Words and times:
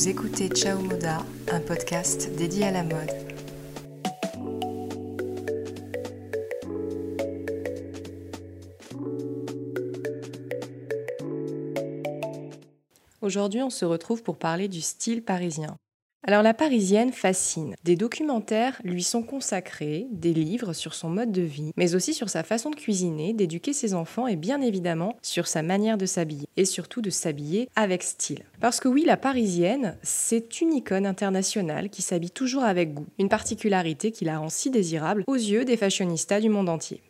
Vous 0.00 0.08
écoutez 0.08 0.48
Ciao 0.48 0.80
Moda, 0.80 1.18
un 1.52 1.60
podcast 1.60 2.34
dédié 2.34 2.64
à 2.64 2.70
la 2.70 2.82
mode. 2.82 3.10
Aujourd'hui, 13.20 13.60
on 13.60 13.68
se 13.68 13.84
retrouve 13.84 14.22
pour 14.22 14.38
parler 14.38 14.68
du 14.68 14.80
style 14.80 15.22
parisien. 15.22 15.76
Alors 16.30 16.44
la 16.44 16.54
Parisienne 16.54 17.10
fascine. 17.10 17.74
Des 17.82 17.96
documentaires 17.96 18.80
lui 18.84 19.02
sont 19.02 19.24
consacrés, 19.24 20.06
des 20.12 20.32
livres 20.32 20.72
sur 20.74 20.94
son 20.94 21.10
mode 21.10 21.32
de 21.32 21.42
vie, 21.42 21.72
mais 21.76 21.96
aussi 21.96 22.14
sur 22.14 22.30
sa 22.30 22.44
façon 22.44 22.70
de 22.70 22.76
cuisiner, 22.76 23.32
d'éduquer 23.32 23.72
ses 23.72 23.94
enfants 23.94 24.28
et 24.28 24.36
bien 24.36 24.60
évidemment 24.60 25.16
sur 25.22 25.48
sa 25.48 25.62
manière 25.62 25.98
de 25.98 26.06
s'habiller 26.06 26.46
et 26.56 26.66
surtout 26.66 27.02
de 27.02 27.10
s'habiller 27.10 27.68
avec 27.74 28.04
style. 28.04 28.44
Parce 28.60 28.78
que 28.78 28.86
oui, 28.86 29.02
la 29.04 29.16
Parisienne, 29.16 29.96
c'est 30.04 30.60
une 30.60 30.72
icône 30.72 31.04
internationale 31.04 31.90
qui 31.90 32.00
s'habille 32.00 32.30
toujours 32.30 32.62
avec 32.62 32.94
goût, 32.94 33.08
une 33.18 33.28
particularité 33.28 34.12
qui 34.12 34.24
la 34.24 34.38
rend 34.38 34.50
si 34.50 34.70
désirable 34.70 35.24
aux 35.26 35.34
yeux 35.34 35.64
des 35.64 35.76
fashionistas 35.76 36.40
du 36.40 36.48
monde 36.48 36.68
entier. 36.68 37.02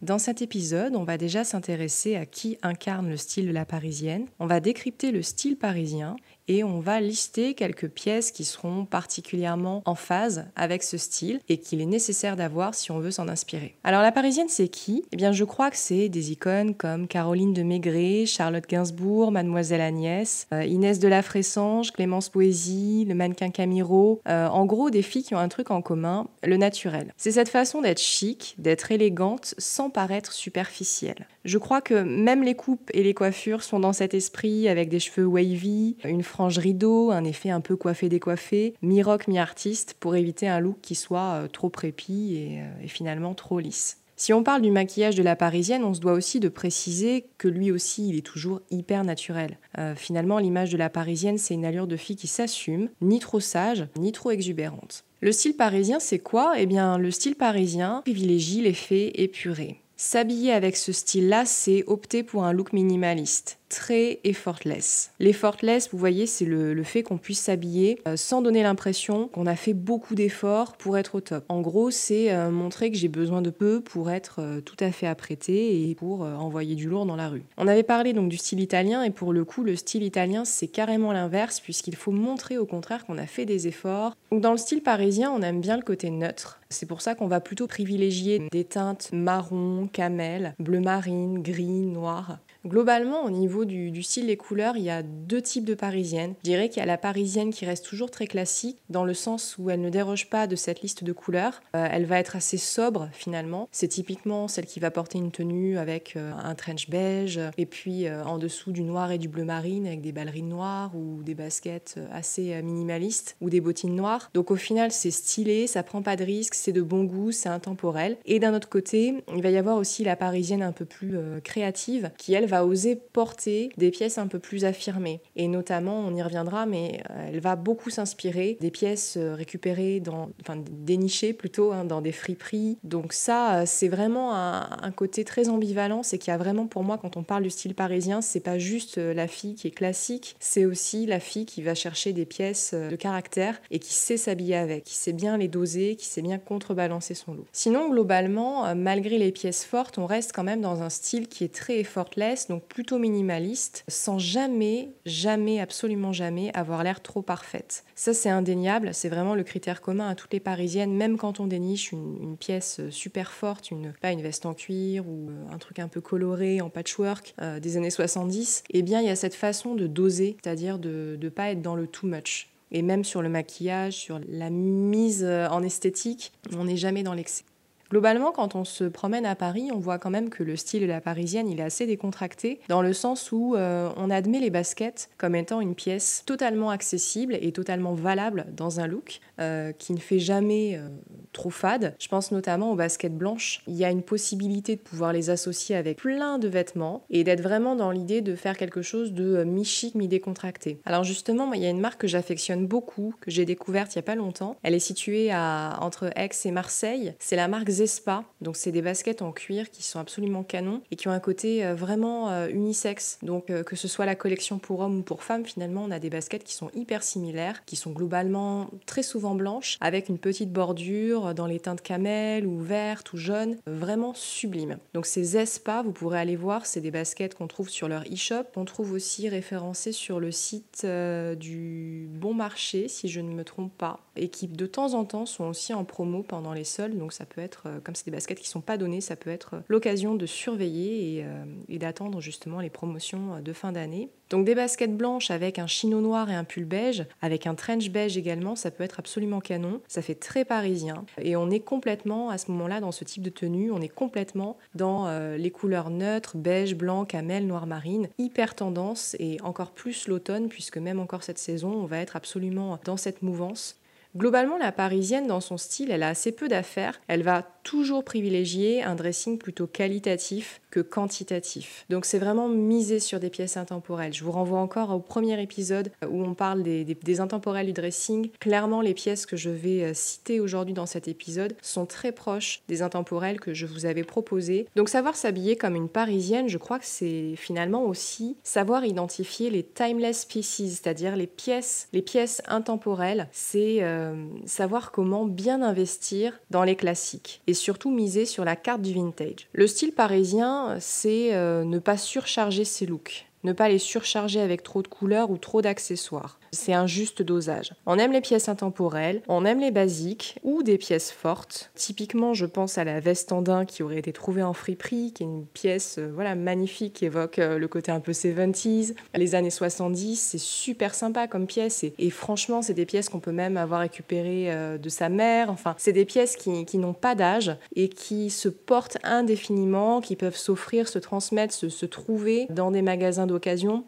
Dans 0.00 0.18
cet 0.18 0.42
épisode, 0.42 0.94
on 0.94 1.02
va 1.02 1.18
déjà 1.18 1.42
s'intéresser 1.42 2.14
à 2.14 2.24
qui 2.24 2.56
incarne 2.62 3.08
le 3.08 3.16
style 3.16 3.48
de 3.48 3.52
la 3.52 3.64
parisienne, 3.64 4.26
on 4.38 4.46
va 4.46 4.60
décrypter 4.60 5.10
le 5.10 5.22
style 5.22 5.56
parisien 5.56 6.14
et 6.48 6.64
on 6.64 6.80
va 6.80 7.00
lister 7.00 7.54
quelques 7.54 7.88
pièces 7.88 8.30
qui 8.30 8.44
seront 8.44 8.84
particulièrement 8.84 9.82
en 9.84 9.94
phase 9.94 10.46
avec 10.56 10.82
ce 10.82 10.96
style 10.96 11.40
et 11.48 11.58
qu'il 11.58 11.80
est 11.80 11.86
nécessaire 11.86 12.36
d'avoir 12.36 12.74
si 12.74 12.90
on 12.90 12.98
veut 12.98 13.10
s'en 13.10 13.28
inspirer. 13.28 13.74
Alors 13.84 14.02
la 14.02 14.12
parisienne 14.12 14.48
c'est 14.48 14.68
qui? 14.68 15.04
Eh 15.12 15.16
bien 15.16 15.32
je 15.32 15.44
crois 15.44 15.70
que 15.70 15.76
c'est 15.76 16.08
des 16.08 16.32
icônes 16.32 16.74
comme 16.74 17.06
Caroline 17.06 17.52
de 17.52 17.62
Maigret, 17.62 18.26
Charlotte 18.26 18.66
Gainsbourg, 18.66 19.30
Mademoiselle 19.30 19.80
Agnès, 19.80 20.46
euh, 20.52 20.64
Inès 20.64 20.98
de 20.98 21.08
la 21.08 21.22
Fressange, 21.22 21.92
Clémence 21.92 22.28
Poésie, 22.28 23.04
le 23.06 23.14
mannequin 23.14 23.50
Camiro, 23.50 24.20
euh, 24.28 24.48
en 24.48 24.66
gros 24.66 24.90
des 24.90 25.02
filles 25.02 25.22
qui 25.22 25.34
ont 25.34 25.38
un 25.38 25.48
truc 25.48 25.70
en 25.70 25.82
commun, 25.82 26.28
le 26.42 26.56
naturel. 26.56 27.12
C'est 27.16 27.32
cette 27.32 27.48
façon 27.48 27.82
d'être 27.82 28.00
chic, 28.00 28.54
d'être 28.58 28.90
élégante 28.90 29.54
sans 29.58 29.90
paraître 29.90 30.32
superficielle. 30.32 31.26
Je 31.48 31.56
crois 31.56 31.80
que 31.80 31.94
même 31.94 32.42
les 32.42 32.54
coupes 32.54 32.90
et 32.92 33.02
les 33.02 33.14
coiffures 33.14 33.62
sont 33.62 33.80
dans 33.80 33.94
cet 33.94 34.12
esprit 34.12 34.68
avec 34.68 34.90
des 34.90 34.98
cheveux 35.00 35.24
wavy, 35.24 35.96
une 36.04 36.22
frange 36.22 36.58
rideau, 36.58 37.10
un 37.10 37.24
effet 37.24 37.48
un 37.48 37.62
peu 37.62 37.74
coiffé-décoiffé, 37.74 38.74
mi-rock, 38.82 39.28
mi-artiste, 39.28 39.96
pour 39.98 40.14
éviter 40.14 40.46
un 40.46 40.60
look 40.60 40.76
qui 40.82 40.94
soit 40.94 41.36
euh, 41.36 41.48
trop 41.48 41.70
prépi 41.70 42.34
et, 42.34 42.60
euh, 42.60 42.84
et 42.84 42.88
finalement 42.88 43.32
trop 43.32 43.60
lisse. 43.60 43.96
Si 44.14 44.34
on 44.34 44.42
parle 44.42 44.60
du 44.60 44.70
maquillage 44.70 45.14
de 45.14 45.22
la 45.22 45.36
parisienne, 45.36 45.84
on 45.84 45.94
se 45.94 46.00
doit 46.00 46.12
aussi 46.12 46.38
de 46.38 46.50
préciser 46.50 47.24
que 47.38 47.48
lui 47.48 47.72
aussi, 47.72 48.10
il 48.10 48.18
est 48.18 48.26
toujours 48.26 48.60
hyper 48.70 49.02
naturel. 49.02 49.56
Euh, 49.78 49.94
finalement, 49.94 50.36
l'image 50.36 50.70
de 50.70 50.76
la 50.76 50.90
parisienne, 50.90 51.38
c'est 51.38 51.54
une 51.54 51.64
allure 51.64 51.86
de 51.86 51.96
fille 51.96 52.16
qui 52.16 52.26
s'assume, 52.26 52.90
ni 53.00 53.20
trop 53.20 53.40
sage, 53.40 53.86
ni 53.98 54.12
trop 54.12 54.32
exubérante. 54.32 55.04
Le 55.22 55.32
style 55.32 55.56
parisien, 55.56 55.98
c'est 55.98 56.18
quoi? 56.18 56.54
Eh 56.58 56.66
bien, 56.66 56.98
le 56.98 57.10
style 57.10 57.36
parisien 57.36 58.02
privilégie 58.04 58.60
l'effet 58.60 59.12
épuré. 59.14 59.80
S'habiller 60.00 60.52
avec 60.52 60.76
ce 60.76 60.92
style-là, 60.92 61.44
c'est 61.44 61.82
opter 61.88 62.22
pour 62.22 62.44
un 62.44 62.52
look 62.52 62.72
minimaliste 62.72 63.57
très 63.68 64.20
effortless. 64.24 65.12
L'effortless, 65.18 65.90
vous 65.92 65.98
voyez, 65.98 66.26
c'est 66.26 66.44
le, 66.44 66.82
fait 66.82 67.02
qu'on 67.02 67.18
puisse 67.18 67.40
s'habiller 67.40 68.00
euh, 68.06 68.16
sans 68.16 68.40
donner 68.40 68.62
l'impression 68.62 69.28
qu'on 69.28 69.46
a 69.46 69.56
fait 69.56 69.74
beaucoup 69.74 70.14
d'efforts 70.14 70.76
pour 70.76 70.96
être 70.96 71.16
au 71.16 71.20
top. 71.20 71.44
En 71.48 71.60
gros, 71.60 71.90
c'est 71.90 72.32
euh, 72.32 72.50
montrer 72.50 72.90
que 72.90 72.96
j'ai 72.96 73.08
besoin 73.08 73.42
de 73.42 73.50
peu 73.50 73.80
pour 73.80 74.10
être 74.10 74.36
euh, 74.40 74.60
tout 74.60 74.76
à 74.80 74.90
fait 74.90 75.06
apprêté 75.06 75.90
et 75.90 75.94
pour 75.94 76.22
envoyer 76.22 76.74
du 76.74 76.88
lourd 76.88 77.06
dans 77.06 77.16
la 77.16 77.28
rue. 77.28 77.42
On 77.56 77.68
avait 77.68 77.82
parlé 77.82 78.12
donc 78.12 78.28
du 78.28 78.36
style 78.36 78.60
italien 78.60 79.02
et 79.02 79.10
pour 79.10 79.32
le 79.32 79.44
coup, 79.44 79.62
le 79.62 79.76
style 79.76 80.02
italien, 80.02 80.44
c'est 80.44 80.68
carrément 80.68 81.12
l'inverse 81.12 81.60
puisqu'il 81.60 81.96
faut 81.96 82.12
montrer 82.12 82.58
au 82.58 82.66
contraire 82.66 83.04
qu'on 83.04 83.18
a 83.18 83.26
fait 83.26 83.44
des 83.44 83.66
efforts. 83.66 84.16
Dans 84.32 84.52
le 84.52 84.58
style 84.58 84.82
parisien, 84.82 85.30
on 85.32 85.42
aime 85.42 85.60
bien 85.60 85.76
le 85.76 85.82
côté 85.82 86.10
neutre. 86.10 86.60
C'est 86.70 86.86
pour 86.86 87.02
ça 87.02 87.14
qu'on 87.14 87.26
va 87.26 87.40
plutôt 87.40 87.66
privilégier 87.66 88.48
des 88.52 88.64
teintes 88.64 89.10
marron, 89.12 89.88
camel, 89.92 90.54
bleu 90.58 90.80
marine, 90.80 91.42
gris, 91.42 91.86
noir. 91.86 92.38
Globalement, 92.66 93.24
au 93.24 93.30
niveau 93.30 93.64
du, 93.64 94.02
style 94.02 94.26
des 94.26 94.36
couleurs, 94.36 94.76
il 94.76 94.82
y 94.82 94.90
a 94.90 95.02
deux 95.02 95.40
types 95.40 95.64
de 95.64 95.74
parisiennes. 95.74 96.34
Je 96.42 96.50
dirais 96.50 96.68
qu'il 96.68 96.80
y 96.80 96.82
a 96.82 96.86
la 96.86 96.98
parisienne 96.98 97.52
qui 97.52 97.64
reste 97.64 97.84
toujours 97.84 98.10
très 98.10 98.26
classique, 98.26 98.78
dans 98.90 99.04
le 99.04 99.14
sens 99.14 99.56
où 99.58 99.70
elle 99.70 99.80
ne 99.80 99.90
déroge 99.90 100.28
pas 100.28 100.46
de 100.46 100.56
cette 100.56 100.82
liste 100.82 101.04
de 101.04 101.12
couleurs. 101.12 101.62
Euh, 101.76 101.86
elle 101.90 102.04
va 102.04 102.18
être 102.18 102.36
assez 102.36 102.56
sobre 102.56 103.08
finalement. 103.12 103.68
C'est 103.70 103.88
typiquement 103.88 104.48
celle 104.48 104.66
qui 104.66 104.80
va 104.80 104.90
porter 104.90 105.18
une 105.18 105.30
tenue 105.30 105.78
avec 105.78 106.14
euh, 106.16 106.32
un 106.42 106.54
trench 106.54 106.90
beige, 106.90 107.40
et 107.56 107.66
puis 107.66 108.06
euh, 108.06 108.24
en 108.24 108.38
dessous 108.38 108.72
du 108.72 108.82
noir 108.82 109.12
et 109.12 109.18
du 109.18 109.28
bleu 109.28 109.44
marine 109.44 109.86
avec 109.86 110.00
des 110.00 110.12
ballerines 110.12 110.48
noires 110.48 110.96
ou 110.96 111.22
des 111.22 111.34
baskets 111.34 111.98
assez 112.12 112.60
minimalistes 112.62 113.36
ou 113.40 113.50
des 113.50 113.60
bottines 113.60 113.94
noires. 113.94 114.30
Donc 114.34 114.50
au 114.50 114.56
final, 114.56 114.90
c'est 114.90 115.10
stylé, 115.10 115.66
ça 115.66 115.82
prend 115.82 116.02
pas 116.02 116.16
de 116.16 116.24
risque, 116.24 116.54
c'est 116.54 116.72
de 116.72 116.82
bon 116.82 117.04
goût, 117.04 117.30
c'est 117.30 117.48
intemporel. 117.48 118.16
Et 118.26 118.40
d'un 118.40 118.54
autre 118.54 118.68
côté, 118.68 119.14
il 119.34 119.42
va 119.42 119.50
y 119.50 119.56
avoir 119.56 119.76
aussi 119.76 120.02
la 120.02 120.16
parisienne 120.16 120.62
un 120.62 120.72
peu 120.72 120.84
plus 120.84 121.16
créative 121.44 122.10
qui 122.16 122.34
elle 122.34 122.47
va 122.48 122.64
oser 122.64 122.96
porter 122.96 123.70
des 123.76 123.90
pièces 123.90 124.18
un 124.18 124.26
peu 124.26 124.38
plus 124.38 124.64
affirmées. 124.64 125.20
Et 125.36 125.48
notamment, 125.48 125.98
on 126.00 126.14
y 126.14 126.22
reviendra, 126.22 126.66
mais 126.66 127.00
euh, 127.10 127.28
elle 127.28 127.40
va 127.40 127.56
beaucoup 127.56 127.90
s'inspirer 127.90 128.56
des 128.60 128.70
pièces 128.70 129.16
euh, 129.16 129.34
récupérées, 129.34 130.00
dans, 130.00 130.30
enfin 130.40 130.62
dénichées 130.70 131.32
plutôt, 131.32 131.72
hein, 131.72 131.84
dans 131.84 132.00
des 132.00 132.12
friperies. 132.12 132.78
Donc 132.84 133.12
ça, 133.12 133.60
euh, 133.60 133.62
c'est 133.66 133.88
vraiment 133.88 134.34
un, 134.34 134.90
côté 134.96 135.24
très 135.24 135.48
ambivalent. 135.48 136.02
C'est 136.02 136.18
qu'il 136.18 136.30
y 136.30 136.34
a 136.34 136.38
vraiment 136.38 136.66
pour 136.66 136.82
moi, 136.82 136.98
quand 136.98 137.16
on 137.16 137.22
parle 137.22 137.42
du 137.42 137.50
style 137.50 137.74
parisien, 137.74 138.20
c'est 138.20 138.40
pas 138.40 138.58
juste 138.58 138.96
la 138.96 139.28
fille 139.28 139.54
qui 139.54 139.68
est 139.68 139.72
classique, 139.72 140.34
c'est 140.40 140.64
aussi 140.64 141.06
la 141.06 141.20
fille 141.20 141.46
qui 141.46 141.62
va 141.62 141.74
chercher 141.74 142.12
des 142.12 142.24
pièces 142.24 142.74
de 142.74 142.96
caractère 142.96 143.60
et 143.70 143.78
qui 143.78 143.92
sait 143.92 144.16
s'habiller 144.16 144.56
avec, 144.56 144.84
qui 144.84 144.94
sait 144.94 145.12
bien 145.12 145.36
les 145.36 145.46
doser, 145.46 145.94
qui 145.96 146.06
sait 146.06 146.22
bien 146.22 146.38
contrebalancer 146.38 147.14
son 147.14 147.34
look. 147.34 147.46
Sinon, 147.52 147.90
globalement, 147.90 148.74
malgré 148.74 149.18
les 149.18 149.30
pièces 149.30 149.64
fortes, 149.64 149.98
on 149.98 150.06
reste 150.06 150.32
quand 150.34 150.44
même 150.44 150.60
dans 150.60 150.82
un 150.82 150.90
style 150.90 151.28
qui 151.28 151.44
est 151.44 151.54
très 151.54 151.78
effortless 151.78 152.37
donc 152.46 152.64
plutôt 152.64 152.98
minimaliste, 152.98 153.84
sans 153.88 154.18
jamais, 154.18 154.90
jamais, 155.04 155.60
absolument 155.60 156.12
jamais 156.12 156.52
avoir 156.54 156.84
l'air 156.84 157.02
trop 157.02 157.22
parfaite. 157.22 157.84
Ça, 157.94 158.14
c'est 158.14 158.28
indéniable, 158.28 158.90
c'est 158.94 159.08
vraiment 159.08 159.34
le 159.34 159.42
critère 159.42 159.80
commun 159.80 160.08
à 160.08 160.14
toutes 160.14 160.32
les 160.32 160.40
Parisiennes, 160.40 160.94
même 160.94 161.16
quand 161.16 161.40
on 161.40 161.46
déniche 161.46 161.92
une, 161.92 162.36
pièce 162.38 162.80
super 162.90 163.32
forte, 163.32 163.72
une, 163.72 163.92
pas 164.00 164.12
une 164.12 164.22
veste 164.22 164.46
en 164.46 164.54
cuir 164.54 165.08
ou 165.08 165.30
euh, 165.30 165.52
un 165.52 165.58
truc 165.58 165.80
un 165.80 165.88
peu 165.88 166.00
coloré 166.00 166.60
en 166.60 166.70
patchwork 166.70 167.34
euh, 167.40 167.58
des 167.58 167.76
années 167.76 167.90
70, 167.90 168.62
eh 168.70 168.82
bien, 168.82 169.00
il 169.00 169.06
y 169.06 169.10
a 169.10 169.16
cette 169.16 169.34
façon 169.34 169.74
de 169.74 169.86
doser, 169.86 170.36
c'est-à-dire 170.42 170.78
de 170.78 171.18
ne 171.20 171.28
pas 171.28 171.50
être 171.50 171.62
dans 171.62 171.74
le 171.74 171.86
too 171.86 172.06
much. 172.06 172.50
Et 172.70 172.82
même 172.82 173.02
sur 173.02 173.22
le 173.22 173.28
maquillage, 173.28 173.94
sur 173.94 174.20
la 174.28 174.50
mise 174.50 175.24
euh, 175.24 175.48
en 175.48 175.62
esthétique, 175.62 176.32
on 176.56 176.64
n'est 176.64 176.76
jamais 176.76 177.02
dans 177.02 177.14
l'excès. 177.14 177.44
Globalement, 177.90 178.32
quand 178.32 178.54
on 178.54 178.64
se 178.64 178.84
promène 178.84 179.24
à 179.24 179.34
Paris, 179.34 179.70
on 179.72 179.78
voit 179.78 179.98
quand 179.98 180.10
même 180.10 180.28
que 180.28 180.42
le 180.42 180.56
style 180.56 180.82
de 180.82 180.86
la 180.86 181.00
parisienne, 181.00 181.48
il 181.48 181.58
est 181.58 181.62
assez 181.62 181.86
décontracté, 181.86 182.60
dans 182.68 182.82
le 182.82 182.92
sens 182.92 183.32
où 183.32 183.54
euh, 183.56 183.88
on 183.96 184.10
admet 184.10 184.40
les 184.40 184.50
baskets 184.50 185.08
comme 185.16 185.34
étant 185.34 185.62
une 185.62 185.74
pièce 185.74 186.22
totalement 186.26 186.68
accessible 186.68 187.38
et 187.40 187.50
totalement 187.52 187.94
valable 187.94 188.46
dans 188.54 188.80
un 188.80 188.86
look, 188.86 189.20
euh, 189.40 189.72
qui 189.72 189.94
ne 189.94 189.98
fait 189.98 190.18
jamais 190.18 190.76
euh, 190.76 190.88
trop 191.32 191.48
fade. 191.48 191.94
Je 191.98 192.08
pense 192.08 192.30
notamment 192.30 192.72
aux 192.72 192.74
baskets 192.74 193.16
blanches. 193.16 193.62
Il 193.66 193.74
y 193.74 193.84
a 193.84 193.90
une 193.90 194.02
possibilité 194.02 194.76
de 194.76 194.80
pouvoir 194.80 195.14
les 195.14 195.30
associer 195.30 195.74
avec 195.74 195.98
plein 195.98 196.38
de 196.38 196.48
vêtements 196.48 197.04
et 197.08 197.24
d'être 197.24 197.40
vraiment 197.40 197.74
dans 197.74 197.90
l'idée 197.90 198.20
de 198.20 198.34
faire 198.34 198.58
quelque 198.58 198.82
chose 198.82 199.12
de 199.12 199.44
mi-chic, 199.44 199.94
mi-décontracté. 199.94 200.80
Alors 200.84 201.04
justement, 201.04 201.54
il 201.54 201.62
y 201.62 201.66
a 201.66 201.70
une 201.70 201.80
marque 201.80 202.02
que 202.02 202.06
j'affectionne 202.06 202.66
beaucoup, 202.66 203.14
que 203.22 203.30
j'ai 203.30 203.46
découverte 203.46 203.94
il 203.94 203.96
y 203.96 204.00
a 204.00 204.02
pas 204.02 204.14
longtemps. 204.14 204.56
Elle 204.62 204.74
est 204.74 204.78
située 204.78 205.32
entre 205.32 206.10
Aix 206.16 206.28
et 206.44 206.50
Marseille. 206.50 207.14
C'est 207.18 207.36
la 207.36 207.48
marque 207.48 207.70
Zespa. 207.78 208.24
Donc 208.40 208.56
c'est 208.56 208.72
des 208.72 208.82
baskets 208.82 209.22
en 209.22 209.30
cuir 209.30 209.70
qui 209.70 209.82
sont 209.84 210.00
absolument 210.00 210.42
canons 210.42 210.82
et 210.90 210.96
qui 210.96 211.06
ont 211.06 211.12
un 211.12 211.20
côté 211.20 211.64
euh, 211.64 211.74
vraiment 211.74 212.30
euh, 212.30 212.48
unisexe. 212.48 213.18
Donc 213.22 213.50
euh, 213.50 213.62
que 213.62 213.76
ce 213.76 213.86
soit 213.86 214.04
la 214.04 214.16
collection 214.16 214.58
pour 214.58 214.80
hommes 214.80 214.98
ou 214.98 215.02
pour 215.02 215.22
femmes, 215.22 215.44
finalement 215.44 215.84
on 215.84 215.90
a 215.92 216.00
des 216.00 216.10
baskets 216.10 216.42
qui 216.42 216.54
sont 216.54 216.70
hyper 216.74 217.02
similaires, 217.02 217.64
qui 217.64 217.76
sont 217.76 217.92
globalement 217.92 218.68
très 218.86 219.02
souvent 219.02 219.34
blanches, 219.34 219.78
avec 219.80 220.08
une 220.08 220.18
petite 220.18 220.52
bordure 220.52 221.34
dans 221.34 221.46
les 221.46 221.60
teintes 221.60 221.82
camel 221.82 222.46
ou 222.46 222.58
verte 222.58 223.12
ou 223.12 223.16
jaune, 223.16 223.56
vraiment 223.66 224.12
sublime. 224.14 224.78
Donc 224.94 225.06
ces 225.06 225.22
Zespa, 225.22 225.82
vous 225.82 225.92
pourrez 225.92 226.18
aller 226.18 226.36
voir, 226.36 226.66
c'est 226.66 226.80
des 226.80 226.90
baskets 226.90 227.34
qu'on 227.34 227.46
trouve 227.46 227.68
sur 227.68 227.86
leur 227.86 228.02
e-shop, 228.02 228.44
qu'on 228.54 228.64
trouve 228.64 228.92
aussi 228.92 229.28
référencées 229.28 229.92
sur 229.92 230.18
le 230.18 230.32
site 230.32 230.84
du 230.84 232.08
Bon 232.10 232.34
Marché, 232.34 232.88
si 232.88 233.08
je 233.08 233.20
ne 233.20 233.32
me 233.32 233.44
trompe 233.44 233.72
pas. 233.76 234.00
Et 234.18 234.28
qui 234.28 234.48
de 234.48 234.66
temps 234.66 234.94
en 234.94 235.04
temps 235.04 235.26
sont 235.26 235.44
aussi 235.44 235.72
en 235.74 235.84
promo 235.84 236.22
pendant 236.22 236.52
les 236.52 236.64
soldes. 236.64 236.98
Donc 236.98 237.12
ça 237.12 237.24
peut 237.24 237.40
être, 237.40 237.64
euh, 237.66 237.78
comme 237.82 237.94
c'est 237.94 238.04
des 238.04 238.10
baskets 238.10 238.38
qui 238.38 238.48
sont 238.48 238.60
pas 238.60 238.76
données, 238.76 239.00
ça 239.00 239.16
peut 239.16 239.30
être 239.30 239.62
l'occasion 239.68 240.14
de 240.14 240.26
surveiller 240.26 241.18
et, 241.18 241.24
et 241.68 241.78
d'attendre 241.78 242.20
justement 242.20 242.60
les 242.60 242.70
promotions 242.70 243.40
de 243.40 243.52
fin 243.52 243.72
d'année. 243.72 244.10
Donc 244.30 244.44
des 244.44 244.54
baskets 244.54 244.94
blanches 244.94 245.30
avec 245.30 245.58
un 245.58 245.66
chino 245.66 246.00
noir 246.00 246.30
et 246.30 246.34
un 246.34 246.44
pull 246.44 246.66
beige, 246.66 247.06
avec 247.22 247.46
un 247.46 247.54
trench 247.54 247.88
beige 247.90 248.18
également, 248.18 248.56
ça 248.56 248.70
peut 248.70 248.84
être 248.84 248.98
absolument 248.98 249.40
canon. 249.40 249.80
Ça 249.88 250.02
fait 250.02 250.14
très 250.14 250.44
parisien 250.44 251.04
et 251.20 251.36
on 251.36 251.50
est 251.50 251.60
complètement 251.60 252.28
à 252.28 252.36
ce 252.36 252.50
moment-là 252.50 252.80
dans 252.80 252.92
ce 252.92 253.04
type 253.04 253.22
de 253.22 253.30
tenue, 253.30 253.70
on 253.70 253.80
est 253.80 253.88
complètement 253.88 254.58
dans 254.74 255.06
euh, 255.06 255.36
les 255.36 255.50
couleurs 255.50 255.90
neutres, 255.90 256.36
beige, 256.36 256.74
blanc, 256.74 257.04
camel, 257.04 257.46
noir 257.46 257.66
marine, 257.66 258.08
hyper 258.18 258.54
tendance 258.54 259.16
et 259.18 259.38
encore 259.42 259.70
plus 259.70 260.08
l'automne 260.08 260.48
puisque 260.48 260.78
même 260.78 261.00
encore 261.00 261.22
cette 261.22 261.38
saison, 261.38 261.72
on 261.72 261.86
va 261.86 261.98
être 261.98 262.16
absolument 262.16 262.78
dans 262.84 262.96
cette 262.96 263.22
mouvance. 263.22 263.78
Globalement, 264.18 264.58
la 264.58 264.72
parisienne, 264.72 265.28
dans 265.28 265.40
son 265.40 265.56
style, 265.56 265.92
elle 265.92 266.02
a 266.02 266.08
assez 266.08 266.32
peu 266.32 266.48
d'affaires. 266.48 267.00
Elle 267.06 267.22
va 267.22 267.46
toujours 267.62 268.02
privilégier 268.02 268.82
un 268.82 268.94
dressing 268.94 269.38
plutôt 269.38 269.66
qualitatif 269.66 270.60
que 270.70 270.80
quantitatif. 270.80 271.84
Donc 271.90 272.04
c'est 272.04 272.18
vraiment 272.18 272.48
miser 272.48 272.98
sur 272.98 273.20
des 273.20 273.30
pièces 273.30 273.56
intemporelles. 273.56 274.12
Je 274.12 274.24
vous 274.24 274.32
renvoie 274.32 274.58
encore 274.58 274.90
au 274.90 275.00
premier 275.00 275.40
épisode 275.40 275.90
où 276.08 276.22
on 276.22 276.34
parle 276.34 276.62
des, 276.62 276.84
des, 276.84 277.20
intemporels 277.20 277.66
du 277.66 277.72
dressing. 277.72 278.30
Clairement, 278.40 278.80
les 278.80 278.94
pièces 278.94 279.26
que 279.26 279.36
je 279.36 279.50
vais 279.50 279.84
euh, 279.84 279.92
citer 279.94 280.40
aujourd'hui 280.40 280.74
dans 280.74 280.86
cet 280.86 281.08
épisode 281.08 281.54
sont 281.62 281.86
très 281.86 282.12
proches 282.12 282.62
des 282.68 282.82
intemporels 282.82 283.38
que 283.38 283.54
je 283.54 283.66
vous 283.66 283.86
avais 283.86 284.04
proposés. 284.04 284.66
Donc 284.74 284.88
savoir 284.88 285.14
s'habiller 285.14 285.56
comme 285.56 285.76
une 285.76 285.88
parisienne, 285.88 286.48
je 286.48 286.58
crois 286.58 286.78
que 286.78 286.86
c'est 286.86 287.34
finalement 287.36 287.84
aussi 287.84 288.36
savoir 288.42 288.84
identifier 288.84 289.50
les 289.50 289.62
timeless 289.62 290.24
pieces, 290.24 290.56
c'est-à-dire 290.56 291.16
les 291.16 291.26
pièces, 291.26 291.88
les 291.92 292.02
pièces 292.02 292.42
intemporelles. 292.46 293.28
C'est 293.32 293.82
euh, 293.82 294.07
savoir 294.44 294.90
comment 294.90 295.26
bien 295.26 295.62
investir 295.62 296.38
dans 296.50 296.64
les 296.64 296.76
classiques 296.76 297.42
et 297.46 297.54
surtout 297.54 297.90
miser 297.90 298.26
sur 298.26 298.44
la 298.44 298.56
carte 298.56 298.82
du 298.82 298.94
vintage. 298.94 299.48
Le 299.52 299.66
style 299.66 299.92
parisien, 299.92 300.76
c'est 300.80 301.34
euh, 301.34 301.64
ne 301.64 301.78
pas 301.78 301.96
surcharger 301.96 302.64
ses 302.64 302.86
looks, 302.86 303.27
ne 303.48 303.52
pas 303.54 303.68
les 303.68 303.78
surcharger 303.78 304.40
avec 304.40 304.62
trop 304.62 304.82
de 304.82 304.88
couleurs 304.88 305.30
ou 305.30 305.38
trop 305.38 305.62
d'accessoires. 305.62 306.38
C'est 306.52 306.72
un 306.72 306.86
juste 306.86 307.22
dosage. 307.22 307.74
On 307.86 307.98
aime 307.98 308.12
les 308.12 308.20
pièces 308.20 308.48
intemporelles, 308.48 309.22
on 309.28 309.44
aime 309.44 309.60
les 309.60 309.70
basiques 309.70 310.38
ou 310.42 310.62
des 310.62 310.78
pièces 310.78 311.10
fortes. 311.10 311.70
Typiquement, 311.74 312.34
je 312.34 312.46
pense 312.46 312.78
à 312.78 312.84
la 312.84 313.00
veste 313.00 313.32
andin 313.32 313.64
qui 313.64 313.82
aurait 313.82 313.98
été 313.98 314.12
trouvée 314.12 314.42
en 314.42 314.52
friperie, 314.52 315.12
qui 315.12 315.22
est 315.22 315.26
une 315.26 315.46
pièce 315.46 315.96
euh, 315.98 316.10
voilà 316.14 316.34
magnifique 316.34 316.94
qui 316.94 317.04
évoque 317.04 317.38
euh, 317.38 317.58
le 317.58 317.68
côté 317.68 317.92
un 317.92 318.00
peu 318.00 318.12
70s, 318.12 318.94
les 319.14 319.34
années 319.34 319.50
70. 319.50 320.16
C'est 320.16 320.38
super 320.38 320.94
sympa 320.94 321.26
comme 321.26 321.46
pièce 321.46 321.84
et, 321.84 322.10
franchement, 322.10 322.62
c'est 322.62 322.74
des 322.74 322.86
pièces 322.86 323.08
qu'on 323.08 323.20
peut 323.20 323.32
même 323.32 323.56
avoir 323.56 323.80
récupérées 323.80 324.52
euh, 324.52 324.78
de 324.78 324.88
sa 324.88 325.08
mère. 325.08 325.50
Enfin, 325.50 325.74
c'est 325.78 325.92
des 325.92 326.04
pièces 326.04 326.36
qui, 326.36 326.78
n'ont 326.78 326.92
pas 326.92 327.14
d'âge 327.14 327.56
et 327.74 327.88
qui 327.88 328.30
se 328.30 328.48
portent 328.48 328.98
indéfiniment, 329.02 330.00
qui 330.00 330.16
peuvent 330.16 330.36
s'offrir, 330.36 330.88
se 330.88 330.98
transmettre, 330.98 331.52
se, 331.54 331.86
trouver 331.86 332.46
dans 332.50 332.70
des 332.70 332.82
magasins 332.82 333.26
d'occasion. 333.26 333.37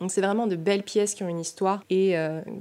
Donc, 0.00 0.10
c'est 0.10 0.20
vraiment 0.20 0.46
de 0.46 0.56
belles 0.56 0.82
pièces 0.82 1.14
qui 1.14 1.22
ont 1.22 1.28
une 1.28 1.40
histoire 1.40 1.82
et 1.90 2.14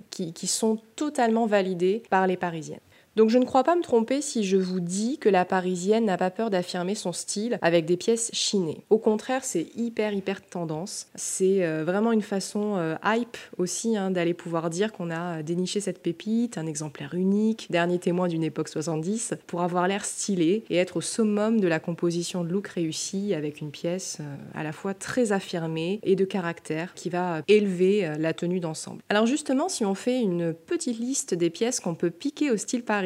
qui, 0.09 0.33
qui 0.33 0.47
sont 0.47 0.79
totalement 0.95 1.45
validées 1.45 2.03
par 2.09 2.27
les 2.27 2.37
Parisiennes. 2.37 2.79
Donc 3.15 3.29
je 3.29 3.37
ne 3.37 3.45
crois 3.45 3.63
pas 3.63 3.75
me 3.75 3.81
tromper 3.81 4.21
si 4.21 4.43
je 4.43 4.57
vous 4.57 4.79
dis 4.79 5.17
que 5.17 5.29
la 5.29 5.43
parisienne 5.43 6.05
n'a 6.05 6.17
pas 6.17 6.29
peur 6.29 6.49
d'affirmer 6.49 6.95
son 6.95 7.11
style 7.11 7.57
avec 7.61 7.85
des 7.85 7.97
pièces 7.97 8.29
chinées. 8.33 8.85
Au 8.89 8.97
contraire, 8.97 9.43
c'est 9.43 9.67
hyper 9.75 10.13
hyper 10.13 10.45
tendance. 10.45 11.07
C'est 11.15 11.65
euh, 11.65 11.83
vraiment 11.83 12.11
une 12.11 12.21
façon 12.21 12.75
euh, 12.77 12.95
hype 13.03 13.37
aussi 13.57 13.97
hein, 13.97 14.11
d'aller 14.11 14.33
pouvoir 14.33 14.69
dire 14.69 14.93
qu'on 14.93 15.09
a 15.09 15.41
déniché 15.43 15.79
cette 15.79 16.01
pépite, 16.01 16.57
un 16.57 16.67
exemplaire 16.67 17.13
unique, 17.15 17.67
dernier 17.69 17.99
témoin 17.99 18.27
d'une 18.27 18.43
époque 18.43 18.69
70, 18.69 19.33
pour 19.47 19.63
avoir 19.63 19.87
l'air 19.87 20.05
stylé 20.05 20.63
et 20.69 20.77
être 20.77 20.97
au 20.97 21.01
summum 21.01 21.59
de 21.59 21.67
la 21.67 21.79
composition 21.79 22.43
de 22.43 22.49
look 22.49 22.67
réussie 22.67 23.33
avec 23.33 23.59
une 23.59 23.71
pièce 23.71 24.19
euh, 24.21 24.35
à 24.53 24.63
la 24.63 24.71
fois 24.71 24.93
très 24.93 25.31
affirmée 25.31 25.99
et 26.03 26.15
de 26.15 26.25
caractère 26.25 26.93
qui 26.93 27.09
va 27.09 27.41
élever 27.47 28.13
la 28.19 28.33
tenue 28.33 28.59
d'ensemble. 28.59 29.01
Alors 29.09 29.25
justement, 29.25 29.67
si 29.67 29.83
on 29.83 29.95
fait 29.95 30.21
une 30.21 30.53
petite 30.53 30.99
liste 30.99 31.33
des 31.33 31.49
pièces 31.49 31.79
qu'on 31.79 31.95
peut 31.95 32.11
piquer 32.11 32.51
au 32.51 32.57
style 32.57 32.83
parisien, 32.83 32.98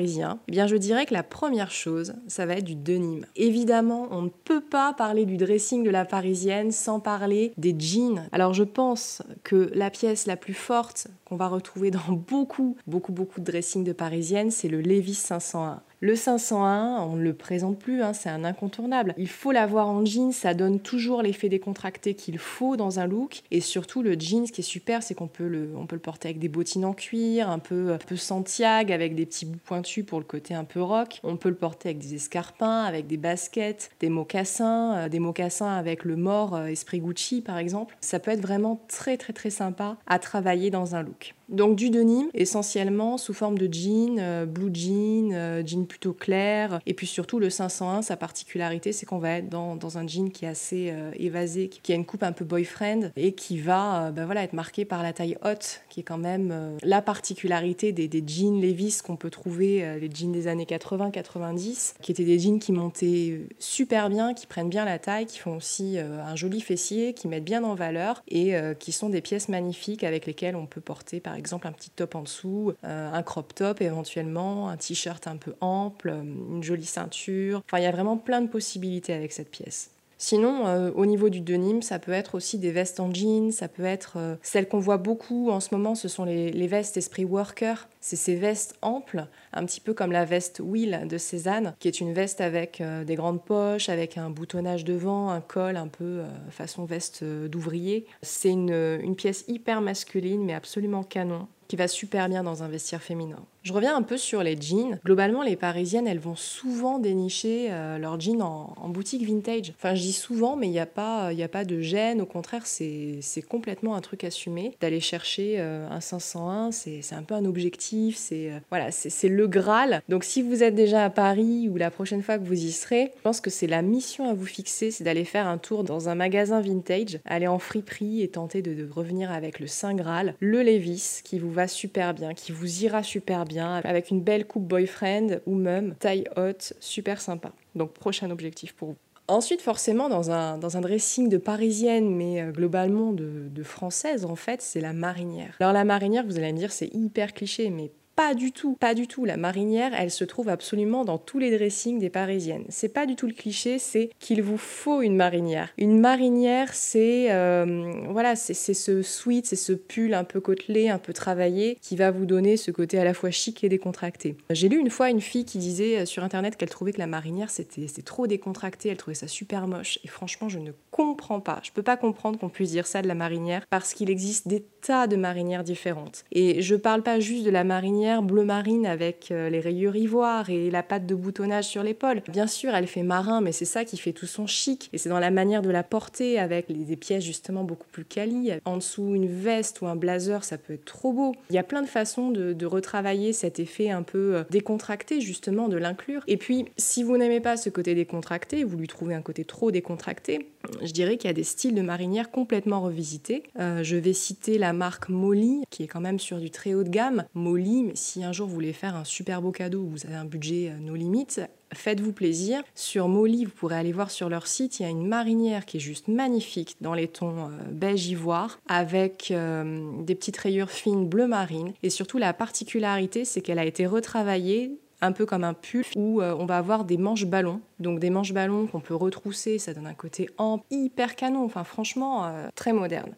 eh 0.48 0.51
bien 0.51 0.68
je 0.68 0.75
dirais 0.75 1.06
que 1.06 1.13
la 1.13 1.24
première 1.24 1.72
chose, 1.72 2.13
ça 2.28 2.45
va 2.45 2.56
être 2.56 2.63
du 2.63 2.75
denim. 2.75 3.25
Évidemment, 3.36 4.07
on 4.12 4.24
ne 4.24 4.30
peut 4.30 4.62
pas 4.62 4.94
parler 4.94 5.25
du 5.25 5.38
dressing 5.38 5.84
de 5.84 5.90
la 5.90 6.06
parisienne 6.06 6.72
sans 6.72 7.00
parler 7.00 7.54
des 7.57 7.75
jeans. 7.78 8.28
Alors 8.31 8.54
je 8.54 8.63
pense 8.63 9.22
que 9.44 9.72
la 9.74 9.90
pièce 9.90 10.25
la 10.25 10.38
plus 10.38 10.54
forte 10.54 11.07
va 11.35 11.47
retrouver 11.47 11.91
dans 11.91 12.00
beaucoup, 12.09 12.77
beaucoup, 12.88 13.12
beaucoup 13.12 13.39
de 13.39 13.45
dressing 13.45 13.83
de 13.83 13.94
parisienne, 13.94 14.51
c'est 14.51 14.69
le 14.69 14.81
Levi's 14.81 15.19
501. 15.19 15.81
Le 16.03 16.18
501, 16.18 17.01
on 17.09 17.15
ne 17.15 17.24
le 17.24 17.33
présente 17.33 17.80
plus, 17.80 18.03
hein, 18.03 18.12
c'est 18.12 18.27
un 18.27 18.44
incontournable. 18.44 19.13
Il 19.18 19.30
faut 19.30 19.53
l'avoir 19.53 19.88
en 19.88 20.03
jean, 20.03 20.33
ça 20.33 20.53
donne 20.53 20.81
toujours 20.81 21.21
l'effet 21.21 21.47
décontracté 21.47 22.13
qu'il 22.13 22.39
faut 22.39 22.75
dans 22.75 23.00
un 23.00 23.07
look. 23.07 23.41
Et 23.51 23.62
surtout, 23.62 24.03
le 24.03 24.19
jean, 24.19 24.45
ce 24.45 24.51
qui 24.51 24.59
est 24.59 24.65
super, 24.65 25.01
c'est 25.01 25.15
qu'on 25.15 25.30
peut 25.30 25.47
le, 25.47 25.69
on 25.77 25.85
peut 25.85 25.95
le 25.95 26.01
porter 26.01 26.27
avec 26.27 26.39
des 26.39 26.50
bottines 26.50 26.83
en 26.83 26.91
cuir, 26.91 27.50
un 27.50 27.59
peu, 27.59 27.94
un 27.94 27.97
peu 27.97 28.18
Santiago, 28.18 28.91
avec 28.91 29.15
des 29.15 29.25
petits 29.25 29.45
bouts 29.45 29.59
pointus 29.63 30.06
pour 30.06 30.19
le 30.19 30.25
côté 30.25 30.53
un 30.53 30.65
peu 30.65 30.81
rock. 30.81 31.21
On 31.24 31.38
peut 31.38 31.47
le 31.47 31.56
porter 31.56 31.88
avec 31.88 32.00
des 32.00 32.15
escarpins, 32.15 32.83
avec 32.83 33.07
des 33.07 33.15
baskets, 33.15 33.89
des 34.01 34.09
mocassins, 34.09 34.97
euh, 34.97 35.07
des 35.07 35.19
mocassins 35.19 35.71
avec 35.71 36.03
le 36.03 36.18
mort 36.18 36.53
euh, 36.53 36.65
Esprit 36.65 37.00
Gucci 37.00 37.39
par 37.39 37.57
exemple. 37.57 37.95
Ça 38.01 38.19
peut 38.19 38.31
être 38.31 38.41
vraiment 38.41 38.81
très 38.89 39.15
très 39.15 39.31
très 39.31 39.51
sympa 39.51 39.95
à 40.06 40.19
travailler 40.19 40.69
dans 40.69 40.95
un 40.95 41.01
look. 41.01 41.23
Donc 41.50 41.75
du 41.75 41.90
denim, 41.90 42.30
essentiellement 42.34 43.18
sous 43.18 43.34
forme 43.34 43.58
de 43.58 43.72
jean, 43.72 44.18
euh, 44.20 44.46
blue 44.46 44.72
jean, 44.74 45.31
euh, 45.34 45.62
jean 45.64 45.86
plutôt 45.86 46.14
clair. 46.14 46.80
Et 46.86 46.94
puis 46.94 47.06
surtout 47.06 47.38
le 47.38 47.50
501, 47.50 48.02
sa 48.02 48.18
particularité, 48.18 48.92
c'est 48.92 49.06
qu'on 49.06 49.20
va 49.20 49.38
être 49.38 49.50
dans, 49.50 49.98
un 49.98 50.08
jean 50.08 50.31
qui 50.31 50.46
est 50.46 50.48
assez 50.48 50.90
euh, 50.92 51.12
évasé, 51.16 51.70
qui 51.70 51.92
a 51.92 51.96
une 51.96 52.06
coupe 52.06 52.24
un 52.24 52.31
peu 52.31 52.44
boyfriend 52.46 53.12
et 53.16 53.34
qui 53.34 53.60
va 53.60 54.12
ben 54.12 54.25
voilà, 54.25 54.44
être 54.44 54.54
marqué 54.54 54.86
par 54.86 55.04
la 55.04 55.14
taille 55.14 55.38
haute, 55.44 55.81
qui 55.90 56.00
est 56.00 56.04
quand 56.04 56.18
même 56.18 56.78
la 56.81 57.02
particularité 57.02 57.92
des, 57.92 58.08
des 58.08 58.24
jeans 58.26 58.60
Levi's 58.60 59.02
qu'on 59.02 59.16
peut 59.16 59.30
trouver, 59.30 60.00
les 60.00 60.10
jeans 60.12 60.31
des 60.31 60.48
années 60.48 60.66
80-90, 60.66 61.96
qui 62.02 62.12
étaient 62.12 62.24
des 62.24 62.40
jeans 62.40 62.60
qui 62.60 62.72
montaient 62.72 63.42
super 63.60 64.10
bien, 64.10 64.34
qui 64.34 64.48
prennent 64.48 64.69
bien 64.69 64.86
la 64.86 64.98
taille, 64.98 65.28
qui 65.28 65.38
font 65.38 65.58
aussi 65.58 65.98
un 66.00 66.36
joli 66.36 66.62
fessier, 66.62 67.14
qui 67.14 67.28
mettent 67.28 67.44
bien 67.44 67.64
en 67.64 67.76
valeur 67.76 68.24
et 68.28 68.54
qui 68.80 68.92
sont 68.92 69.10
des 69.10 69.22
pièces 69.22 69.50
magnifiques 69.50 70.04
avec 70.04 70.26
lesquelles 70.26 70.56
on 70.56 70.66
peut 70.66 70.81
porter 70.81 71.12
par 71.19 71.36
exemple 71.36 71.68
un 71.68 71.71
petit 71.71 71.89
top 71.89 72.15
en 72.15 72.21
dessous, 72.21 72.74
euh, 72.83 73.12
un 73.12 73.24
crop 73.24 73.54
top 73.54 73.81
éventuellement, 73.81 74.69
un 74.69 74.77
t-shirt 74.77 75.27
un 75.27 75.38
peu 75.38 75.56
ample, 75.62 76.10
euh, 76.10 76.21
une 76.21 76.63
jolie 76.63 76.86
ceinture. 76.86 77.62
Enfin, 77.65 77.80
il 77.80 77.83
y 77.83 77.88
a 77.88 77.92
vraiment 77.92 78.18
plein 78.18 78.42
de 78.42 78.48
possibilités 78.48 79.13
avec 79.13 79.31
cette 79.31 79.50
pièce. 79.50 79.92
Sinon, 80.25 80.68
euh, 80.68 80.90
au 80.96 81.06
niveau 81.06 81.28
du 81.28 81.42
denim, 81.42 81.81
ça 81.81 82.00
peut 82.00 82.14
être 82.14 82.36
aussi 82.36 82.58
des 82.58 82.72
vestes 82.72 83.02
en 83.02 83.14
jean, 83.14 83.52
ça 83.52 83.68
peut 83.68 83.84
être 83.84 84.38
celles 84.42 84.70
qu'on 84.70 84.80
voit 84.80 84.96
beaucoup 84.96 85.50
en 85.50 85.60
ce 85.60 85.75
moment, 85.75 85.96
ce 85.96 86.08
sont 86.08 86.24
les, 86.24 86.68
vestes 86.68 86.96
esprit 86.96 87.25
worker. 87.25 87.90
C'est 88.00 88.16
ces 88.16 88.36
vestes 88.36 88.78
amples, 88.81 89.28
un 89.52 89.66
petit 89.66 89.81
peu 89.81 89.94
comme 89.94 90.14
la 90.14 90.24
veste 90.24 90.62
Will 90.64 91.08
de 91.10 91.18
Cézanne, 91.18 91.75
qui 91.80 91.90
est 91.90 92.00
une 92.00 92.14
veste 92.14 92.40
avec 92.40 92.81
des 93.06 93.16
grandes 93.16 93.44
poches, 93.44 93.90
avec 93.90 94.18
un 94.18 94.30
boutonnage 94.30 94.86
devant, 94.86 95.30
un 95.30 95.42
col 95.42 95.75
un 95.75 95.90
peu 95.90 96.22
façon 96.52 96.86
veste 96.86 97.26
d'ouvrier. 97.26 98.06
C'est 98.22 98.52
une, 98.52 98.72
une 98.72 99.18
pièce 99.18 99.44
hyper 99.50 99.81
masculine, 99.81 100.45
mais 100.45 100.54
absolument 100.54 101.04
canon, 101.04 101.50
qui 101.68 101.76
va 101.76 101.90
super 101.90 102.30
bien 102.30 102.44
dans 102.44 102.64
un 102.64 102.69
vestiaire 102.69 103.04
féminin. 103.04 103.45
Je 103.64 103.72
reviens 103.72 103.96
un 103.96 104.02
peu 104.02 104.18
sur 104.18 104.44
les 104.44 104.60
jeans. 104.60 105.00
Globalement, 105.06 105.42
les 105.42 105.56
parisiennes, 105.56 106.06
elles 106.06 106.20
vont 106.20 106.36
souvent 106.36 107.00
dénicher 107.00 107.70
euh, 107.72 107.98
leurs 107.98 108.20
jeans 108.20 108.42
en, 108.42 108.90
boutique 108.90 109.26
vintage. 109.26 109.72
Enfin, 109.78 109.96
je 109.96 110.02
dis 110.02 110.12
souvent, 110.12 110.58
mais 110.58 110.68
il 110.68 110.72
n'y 110.72 110.80
a, 110.80 110.86
pas, 110.86 111.32
de 111.64 111.80
gêne. 111.80 112.20
Au 112.20 112.26
contraire, 112.26 112.64
c'est 112.66 113.22
complètement 113.48 113.96
un 113.96 114.02
truc 114.02 114.26
assumé. 114.26 114.76
D'aller 114.82 115.00
chercher 115.00 115.56
euh, 115.60 115.88
un 115.90 116.02
501, 116.02 116.72
c'est 116.72 117.02
un 117.14 117.24
peu 117.24 117.36
un 117.36 117.46
objectif. 117.46 118.18
C'est 118.18 118.52
euh, 118.52 118.90
c'est 118.92 119.30
le 119.30 119.48
Graal. 119.48 120.02
Donc, 120.10 120.26
si 120.26 120.42
vous 120.42 120.62
êtes 120.62 120.76
déjà 120.76 121.06
à 121.06 121.10
Paris 121.10 121.70
ou 121.70 121.78
la 121.78 121.90
prochaine 121.90 122.22
fois 122.22 122.38
que 122.38 122.44
vous 122.44 122.66
y 122.66 122.72
serez, 122.74 123.14
je 123.16 123.22
pense 123.22 123.40
que 123.40 123.50
c'est 123.50 123.68
la 123.68 123.82
mission 123.82 124.30
à 124.30 124.34
vous 124.34 124.46
fixer, 124.46 124.92
c'est 124.92 125.06
d'aller 125.06 125.24
faire 125.24 125.48
un 125.48 125.58
tour 125.58 125.86
dans 125.86 126.10
un 126.10 126.16
magasin 126.16 126.60
vintage, 126.60 127.20
aller 127.26 127.48
en 127.48 127.60
friperie 127.60 128.24
et 128.24 128.28
tenter 128.28 128.62
de, 128.62 128.74
de 128.74 128.90
revenir 128.92 129.32
avec 129.32 129.62
le 129.62 129.68
Saint 129.68 129.96
Graal, 129.96 130.36
le 130.42 130.64
Levis, 130.64 131.22
qui 131.24 131.40
vous 131.40 131.52
va 131.52 131.70
super 131.70 132.14
bien, 132.14 132.34
qui 132.34 132.52
vous 132.52 132.84
ira 132.84 133.04
super 133.04 133.46
bien 133.46 133.53
avec 133.60 134.10
une 134.10 134.22
belle 134.22 134.45
coupe 134.45 134.68
boyfriend 134.68 135.40
ou 135.45 135.56
même 135.56 135.95
taille 135.95 136.26
haute, 136.38 136.74
super 136.80 137.22
sympa. 137.22 137.52
Donc 137.76 137.94
prochain 137.94 138.30
objectif 138.31 138.74
pour 138.74 138.90
vous. 138.90 138.98
Ensuite, 139.30 139.62
forcément, 139.62 140.10
dans 140.10 140.31
un, 140.31 140.57
dans 140.57 140.76
un 140.76 140.81
dressing 140.81 141.30
de 141.30 141.38
parisienne, 141.38 142.14
mais 142.14 142.42
euh, 142.42 142.52
globalement 142.52 143.14
de, 143.14 143.48
de 143.50 143.64
française, 143.64 144.26
en 144.26 144.36
fait, 144.36 144.62
c'est 144.62 144.81
la 144.81 144.92
marinière. 144.92 145.56
Alors 145.62 145.72
la 145.72 145.86
marinière, 145.86 146.26
vous 146.26 146.38
allez 146.38 146.52
me 146.52 146.57
dire, 146.57 146.74
c'est 146.74 146.94
hyper 146.94 147.33
cliché, 147.33 147.69
mais 147.69 147.92
pas 148.16 148.36
du 148.36 148.52
tout, 148.52 148.76
pas 148.80 148.94
du 148.94 149.08
tout. 149.08 149.26
La 149.26 149.38
marinière, 149.38 149.92
elle 149.98 150.12
se 150.12 150.24
trouve 150.24 150.50
absolument 150.50 151.06
dans 151.06 151.18
tous 151.18 151.40
les 151.40 151.56
dressings 151.56 152.00
des 152.00 152.10
Parisiennes. 152.10 152.66
C'est 152.70 152.94
pas 152.94 153.06
du 153.06 153.16
tout 153.16 153.28
le 153.28 153.34
cliché, 153.34 153.80
c'est 153.80 154.10
qu'il 154.20 154.42
vous 154.42 154.58
faut 154.58 155.02
une 155.02 155.16
marinière. 155.16 155.70
Une 155.78 156.00
marinière, 156.00 156.74
c'est 156.74 157.32
euh, 157.32 157.92
voilà, 158.10 158.36
c'est 158.36 158.54
ce 158.54 159.02
sweat, 159.02 159.46
c'est 159.48 159.56
ce 159.56 159.74
pull 159.74 160.14
un 160.14 160.24
peu 160.24 160.40
côtelé, 160.40 160.90
un 160.90 161.00
peu 161.00 161.14
travaillé, 161.14 161.78
qui 161.82 161.96
va 161.96 162.12
vous 162.12 162.26
donner 162.26 162.58
ce 162.58 162.72
côté 162.72 163.00
à 163.00 163.04
la 163.04 163.14
fois 163.14 163.32
chic 163.32 163.64
et 163.64 163.70
décontracté. 163.70 164.38
J'ai 164.50 164.70
lu 164.70 164.78
une 164.78 164.90
fois 164.90 165.10
une 165.10 165.22
fille 165.22 165.46
qui 165.46 165.58
disait 165.58 166.00
euh, 166.00 166.06
sur 166.06 166.24
internet 166.24 166.56
qu'elle 166.56 166.70
trouvait 166.70 166.94
que 166.94 167.00
la 167.00 167.08
marinière 167.08 167.50
c'était 167.50 168.02
trop 168.04 168.28
décontracté, 168.28 168.90
elle 168.90 168.98
trouvait 168.98 169.16
ça 169.16 169.28
super 169.28 169.68
moche. 169.68 170.00
Et 170.04 170.08
franchement, 170.08 170.50
je 170.50 170.60
ne 170.60 170.72
comprends 170.92 171.40
pas. 171.40 171.60
Je 171.64 171.72
peux 171.72 171.84
pas 171.84 171.98
comprendre 171.98 172.38
qu'on 172.40 172.50
puisse 172.50 172.72
dire 172.72 172.88
ça 172.88 173.02
de 173.02 173.08
la 173.08 173.16
marinière 173.16 173.66
parce 173.70 173.94
qu'il 173.94 174.10
existe 174.10 174.48
des 174.48 174.62
tas 174.82 175.08
de 175.08 175.16
marinières 175.16 175.64
différentes. 175.64 176.26
Et 176.32 176.62
je 176.62 176.76
parle 176.76 177.04
pas 177.04 177.20
juste 177.20 177.46
de 177.46 177.50
la 177.50 177.64
marinière 177.64 178.03
bleu 178.22 178.44
marine 178.44 178.86
avec 178.86 179.30
euh, 179.31 179.50
les 179.50 179.60
rayures 179.60 179.95
ivoire 179.95 180.50
et 180.50 180.69
la 180.69 180.83
patte 180.83 181.06
de 181.06 181.16
boutonnage 181.16 181.66
sur 181.66 181.83
l'épaule. 181.83 182.22
Bien 182.30 182.48
sûr, 182.48 182.74
elle 182.76 182.88
fait 182.88 183.04
marin, 183.04 183.42
mais 183.42 183.52
c'est 183.52 183.66
ça 183.66 183.86
qui 183.86 183.98
fait 183.98 184.14
tout 184.14 184.26
son 184.26 184.48
chic. 184.48 184.90
Et 184.94 184.98
c'est 184.98 185.10
dans 185.10 185.19
la 185.19 185.31
manière 185.31 185.62
de 185.62 185.69
la 185.69 185.83
porter 185.83 186.40
avec 186.40 186.72
des 186.72 186.95
pièces 186.95 187.24
justement 187.24 187.64
beaucoup 187.64 187.88
plus 187.92 188.06
quali. 188.06 188.52
En 188.66 188.78
dessous, 188.78 189.16
une 189.16 189.28
veste 189.28 189.81
ou 189.81 189.88
un 189.88 189.95
blazer, 189.95 190.44
ça 190.44 190.57
peut 190.57 190.74
être 190.74 190.86
trop 190.86 191.14
beau. 191.14 191.33
Il 191.50 191.56
y 191.56 191.60
a 191.60 191.64
plein 191.64 191.81
de 191.81 191.88
façons 191.88 192.31
de, 192.31 192.64
retravailler 192.64 193.33
cet 193.33 193.60
effet 193.60 193.90
un 193.90 194.04
peu 194.04 194.36
euh, 194.36 194.44
décontracté, 194.50 195.19
justement, 195.19 195.68
de 195.68 195.78
l'inclure. 195.78 196.24
Et 196.28 196.38
puis, 196.38 196.66
si 196.78 197.04
vous 197.04 197.18
n'aimez 197.18 197.42
pas 197.42 197.57
ce 197.57 197.69
côté 197.69 197.94
décontracté, 197.94 198.64
vous 198.64 198.78
lui 198.78 198.88
trouvez 198.88 199.14
un 199.14 199.22
côté 199.22 199.44
trop 199.44 199.69
décontracté, 199.69 200.48
je 200.82 200.92
dirais 200.92 201.18
qu'il 201.18 201.28
y 201.28 201.32
a 201.32 201.34
des 201.34 201.44
styles 201.44 201.76
de 201.76 201.82
marinière 201.82 202.32
complètement 202.32 202.82
revisités. 202.82 203.44
Euh, 203.60 203.84
je 203.84 203.96
vais 203.96 204.14
citer 204.14 204.58
la 204.58 204.74
marque 204.74 205.10
Molly, 205.10 205.64
qui 205.70 205.84
est 205.84 205.88
quand 205.88 206.02
même 206.02 206.20
sur 206.20 206.40
du 206.40 206.52
très 206.52 206.74
haut 206.74 206.84
de 206.84 206.90
gamme. 206.90 207.26
Molly, 207.34 207.92
si 207.96 208.24
un 208.24 208.32
jour 208.32 208.48
vous 208.48 208.54
voulez 208.54 208.74
faire 208.74 208.96
un 208.96 209.04
super 209.04 209.42
beau 209.42 209.52
cadeau, 209.52 209.84
vous 209.84 210.06
avez 210.06 210.16
un 210.16 210.26
budget 210.26 210.70
euh, 210.70 210.80
no 210.80 210.96
limites, 210.96 211.42
faites-vous 211.74 212.14
plaisir. 212.14 212.64
Sur 212.76 213.08
Molly, 213.08 213.46
vous 213.46 213.52
pourrez 213.52 213.78
aller 213.78 213.92
voir 213.92 214.12
sur 214.12 214.30
leur 214.30 214.48
site, 214.48 214.80
il 214.80 214.84
y 214.84 214.86
a 214.86 214.90
une 214.90 215.08
marinière 215.08 215.66
qui 215.66 215.78
est 215.78 215.82
juste 215.82 216.08
magnifique 216.08 216.76
dans 216.82 216.94
les 216.94 217.08
tons 217.08 217.48
euh, 217.48 217.50
beige 217.72 218.08
ivoire 218.08 218.60
avec 218.68 219.32
euh, 219.32 220.04
des 220.04 220.16
petites 220.16 220.38
rayures 220.38 220.72
fines 220.72 221.08
bleu 221.08 221.28
marine. 221.28 221.74
Et 221.84 221.90
surtout, 221.90 222.18
la 222.18 222.34
particularité, 222.34 223.26
c'est 223.26 223.42
qu'elle 223.42 223.60
a 223.60 223.66
été 223.66 223.86
retravaillée 223.86 224.78
un 225.04 225.12
peu 225.12 225.26
comme 225.26 225.44
un 225.44 225.54
pull 225.54 225.83
où 225.95 226.22
euh, 226.22 226.36
on 226.38 226.45
va 226.45 226.57
avoir 226.57 226.86
des 226.86 226.98
manches 226.98 227.26
ballons. 227.26 227.62
Donc 227.80 228.00
des 228.00 228.10
manches 228.10 228.31
ballons 228.31 228.68
qu'on 228.68 228.80
peut 228.80 228.95
retrousser, 228.95 229.60
ça 229.60 229.74
donne 229.74 229.88
un 229.88 229.94
côté 229.94 230.30
ample, 230.38 230.64
hyper 230.72 231.16
canon, 231.16 231.44
enfin 231.44 231.66
franchement 231.66 232.26
euh, 232.26 232.48
très 232.56 232.72
moderne. 232.72 233.12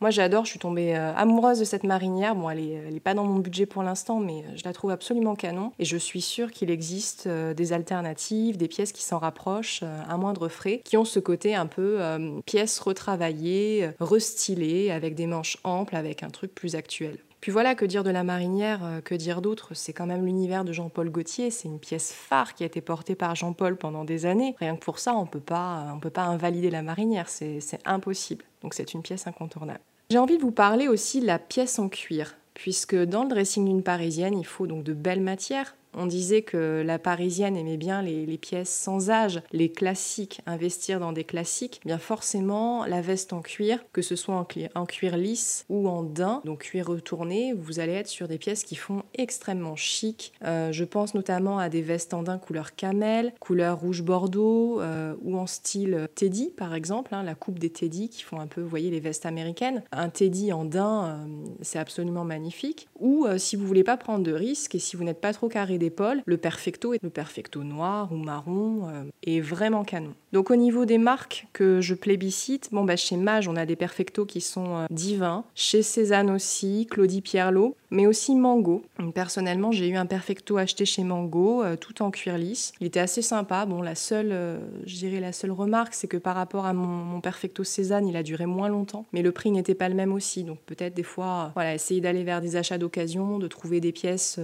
Moi 0.00 0.10
j'adore, 0.10 0.44
je 0.44 0.50
suis 0.50 0.58
tombée 0.58 0.94
euh, 0.94 1.14
amoureuse 1.14 1.58
de 1.58 1.64
cette 1.64 1.84
marinière. 1.84 2.34
Bon, 2.34 2.50
elle 2.50 2.92
n'est 2.92 3.00
pas 3.00 3.14
dans 3.14 3.24
mon 3.24 3.38
budget 3.38 3.64
pour 3.64 3.82
l'instant, 3.82 4.20
mais 4.20 4.44
je 4.56 4.64
la 4.64 4.74
trouve 4.74 4.90
absolument 4.90 5.34
canon. 5.34 5.72
Et 5.78 5.86
je 5.86 5.96
suis 5.96 6.20
sûre 6.20 6.50
qu'il 6.50 6.70
existe 6.70 7.26
des 7.28 7.72
alternatives, 7.72 8.58
des 8.58 8.68
pièces 8.68 8.92
qui 8.92 9.02
s'en 9.02 9.18
rapprochent 9.18 9.82
à 9.82 10.16
moindre 10.18 10.48
frais, 10.48 10.82
qui 10.84 10.96
ont 10.96 11.06
ce 11.06 11.18
côté 11.18 11.54
un 11.54 11.66
peu 11.66 11.98
pièces 12.44 12.78
retravaillées, 12.78 13.90
restylées, 14.00 14.90
avec 14.90 15.14
des 15.14 15.26
manches 15.26 15.56
amples, 15.64 15.96
avec 15.96 16.22
un 16.22 16.28
truc 16.28 16.54
plus 16.54 16.74
actuel. 16.74 17.18
Puis 17.40 17.52
voilà, 17.52 17.74
que 17.74 17.86
dire 17.86 18.04
de 18.04 18.10
la 18.10 18.22
marinière, 18.22 18.84
euh, 18.84 19.00
que 19.00 19.14
dire 19.14 19.40
d'autre? 19.40 19.70
C'est 19.74 19.94
quand 19.94 20.06
même 20.06 20.26
l'univers 20.26 20.64
de 20.64 20.72
Jean-Paul 20.72 21.10
Gaultier, 21.10 21.50
c'est 21.50 21.68
une 21.68 21.78
pièce 21.78 22.12
phare 22.12 22.54
qui 22.54 22.64
a 22.64 22.66
été 22.66 22.82
portée 22.82 23.14
par 23.14 23.34
Jean-Paul 23.34 23.76
pendant 23.76 24.04
des 24.04 24.26
années. 24.26 24.54
Rien 24.58 24.76
que 24.76 24.84
pour 24.84 24.98
ça, 24.98 25.14
on 25.14 25.24
pas, 25.24 25.90
on 25.94 26.00
peut 26.00 26.10
pas 26.10 26.24
invalider 26.24 26.70
la 26.70 26.82
marinière, 26.82 27.28
c'est 27.28 27.60
impossible. 27.86 28.44
Donc 28.62 28.74
c'est 28.74 28.92
une 28.92 29.02
pièce 29.02 29.26
incontournable. 29.26 29.80
J'ai 30.10 30.18
envie 30.18 30.36
de 30.36 30.42
vous 30.42 30.50
parler 30.50 30.88
aussi 30.88 31.20
de 31.20 31.26
la 31.26 31.38
pièce 31.38 31.78
en 31.78 31.88
cuir, 31.88 32.36
puisque 32.52 32.96
dans 32.96 33.22
le 33.22 33.30
dressing 33.30 33.64
d'une 33.64 33.82
parisienne, 33.82 34.36
il 34.38 34.44
faut 34.44 34.66
donc 34.66 34.82
de 34.84 34.92
belles 34.92 35.22
matières, 35.22 35.76
on 35.94 36.06
disait 36.06 36.42
que 36.42 36.82
la 36.84 36.98
parisienne 36.98 37.56
aimait 37.56 37.76
bien 37.76 38.02
les, 38.02 38.38
pièces 38.38 38.70
sans 38.70 39.10
âge, 39.10 39.42
les 39.52 39.70
classiques, 39.70 40.40
investir 40.46 41.00
dans 41.00 41.12
des 41.12 41.24
classiques. 41.24 41.80
Bien 41.84 41.98
forcément, 41.98 42.86
la 42.86 43.00
veste 43.00 43.32
en 43.32 43.40
cuir, 43.40 43.84
que 43.92 44.02
ce 44.02 44.16
soit 44.16 44.34
en 44.74 44.86
cuir, 44.86 45.16
lisse 45.16 45.64
ou 45.68 45.88
en 45.88 46.02
daim, 46.02 46.40
donc 46.44 46.60
cuir 46.60 46.86
retourné, 46.86 47.52
vous 47.52 47.80
allez 47.80 47.92
être 47.92 48.08
sur 48.08 48.28
des 48.28 48.38
pièces 48.38 48.64
qui 48.64 48.76
font 48.76 49.02
extrêmement 49.14 49.76
chic. 49.76 50.32
Euh, 50.44 50.72
je 50.72 50.84
pense 50.84 51.14
notamment 51.14 51.58
à 51.58 51.68
des 51.68 51.82
vestes 51.82 52.14
en 52.14 52.22
daim 52.22 52.38
couleur 52.38 52.74
camel, 52.74 53.32
couleur 53.40 53.78
rouge 53.80 54.02
bordeaux 54.02 54.80
euh, 54.80 55.14
ou 55.22 55.36
en 55.36 55.46
style 55.46 56.08
teddy 56.14 56.52
par 56.56 56.74
exemple, 56.74 57.14
hein, 57.14 57.22
la 57.22 57.34
coupe 57.34 57.58
des 57.58 57.70
teddy 57.70 58.08
qui 58.08 58.22
font 58.22 58.40
un 58.40 58.46
peu, 58.46 58.60
vous 58.60 58.68
voyez, 58.68 58.90
les 58.90 59.00
vestes 59.00 59.26
américaines. 59.26 59.82
Un 59.92 60.08
teddy 60.08 60.52
en 60.52 60.64
daim, 60.64 61.04
euh, 61.04 61.54
c'est 61.62 61.78
absolument 61.78 62.24
magnifique. 62.24 62.88
Ou 62.98 63.26
si 63.38 63.56
vous 63.56 63.66
voulez 63.66 63.84
pas 63.84 63.96
prendre 63.96 64.22
de 64.22 64.32
risques 64.32 64.74
et 64.74 64.78
si 64.78 64.96
vous 64.96 65.04
n'êtes 65.04 65.20
pas 65.20 65.32
trop 65.32 65.48
carré 65.48 65.78
d'épaule, 65.80 66.22
le 66.24 66.36
perfecto 66.36 66.94
est 66.94 67.02
le 67.02 67.10
perfecto 67.10 67.64
noir 67.64 68.12
ou 68.12 68.16
marron 68.16 68.88
euh, 68.88 69.02
est 69.24 69.40
vraiment 69.40 69.82
canon. 69.82 70.14
Donc 70.32 70.50
au 70.52 70.56
niveau 70.56 70.84
des 70.84 70.98
marques 70.98 71.48
que 71.52 71.80
je 71.80 71.94
plébiscite, 71.94 72.68
bon 72.70 72.84
bah 72.84 72.94
chez 72.94 73.16
Mage 73.16 73.48
on 73.48 73.56
a 73.56 73.66
des 73.66 73.74
perfectos 73.74 74.26
qui 74.26 74.40
sont 74.40 74.76
euh, 74.76 74.86
divins, 74.90 75.44
chez 75.56 75.82
Cézanne 75.82 76.30
aussi, 76.30 76.86
Claudie 76.88 77.20
Pierlot, 77.20 77.74
mais 77.90 78.06
aussi 78.06 78.36
Mango. 78.36 78.84
Personnellement 79.14 79.72
j'ai 79.72 79.88
eu 79.88 79.96
un 79.96 80.06
perfecto 80.06 80.56
acheté 80.56 80.84
chez 80.84 81.02
Mango, 81.02 81.64
euh, 81.64 81.76
tout 81.76 82.02
en 82.02 82.12
cuir 82.12 82.38
lisse. 82.38 82.72
Il 82.80 82.86
était 82.86 83.00
assez 83.00 83.22
sympa. 83.22 83.66
Bon 83.66 83.82
la 83.82 83.96
seule, 83.96 84.60
je 84.86 84.94
dirais 84.96 85.20
la 85.20 85.32
seule 85.32 85.50
remarque 85.50 85.94
c'est 85.94 86.06
que 86.06 86.16
par 86.16 86.36
rapport 86.36 86.66
à 86.66 86.72
mon, 86.72 87.20
perfecto 87.20 87.64
Cézanne 87.64 88.06
il 88.06 88.16
a 88.16 88.22
duré 88.22 88.46
moins 88.46 88.68
longtemps, 88.68 89.06
mais 89.12 89.22
le 89.22 89.32
prix 89.32 89.50
n'était 89.50 89.74
pas 89.74 89.88
le 89.88 89.94
même 89.94 90.12
aussi. 90.12 90.44
Donc 90.44 90.58
peut-être 90.66 90.94
des 90.94 91.02
fois 91.02 91.50
voilà 91.54 91.74
essayer 91.74 92.00
d'aller 92.00 92.22
vers 92.22 92.40
des 92.40 92.56
achats 92.56 92.78
d'occasion, 92.78 93.38
de 93.38 93.48
trouver 93.48 93.80
des 93.80 93.92
pièces 93.92 94.38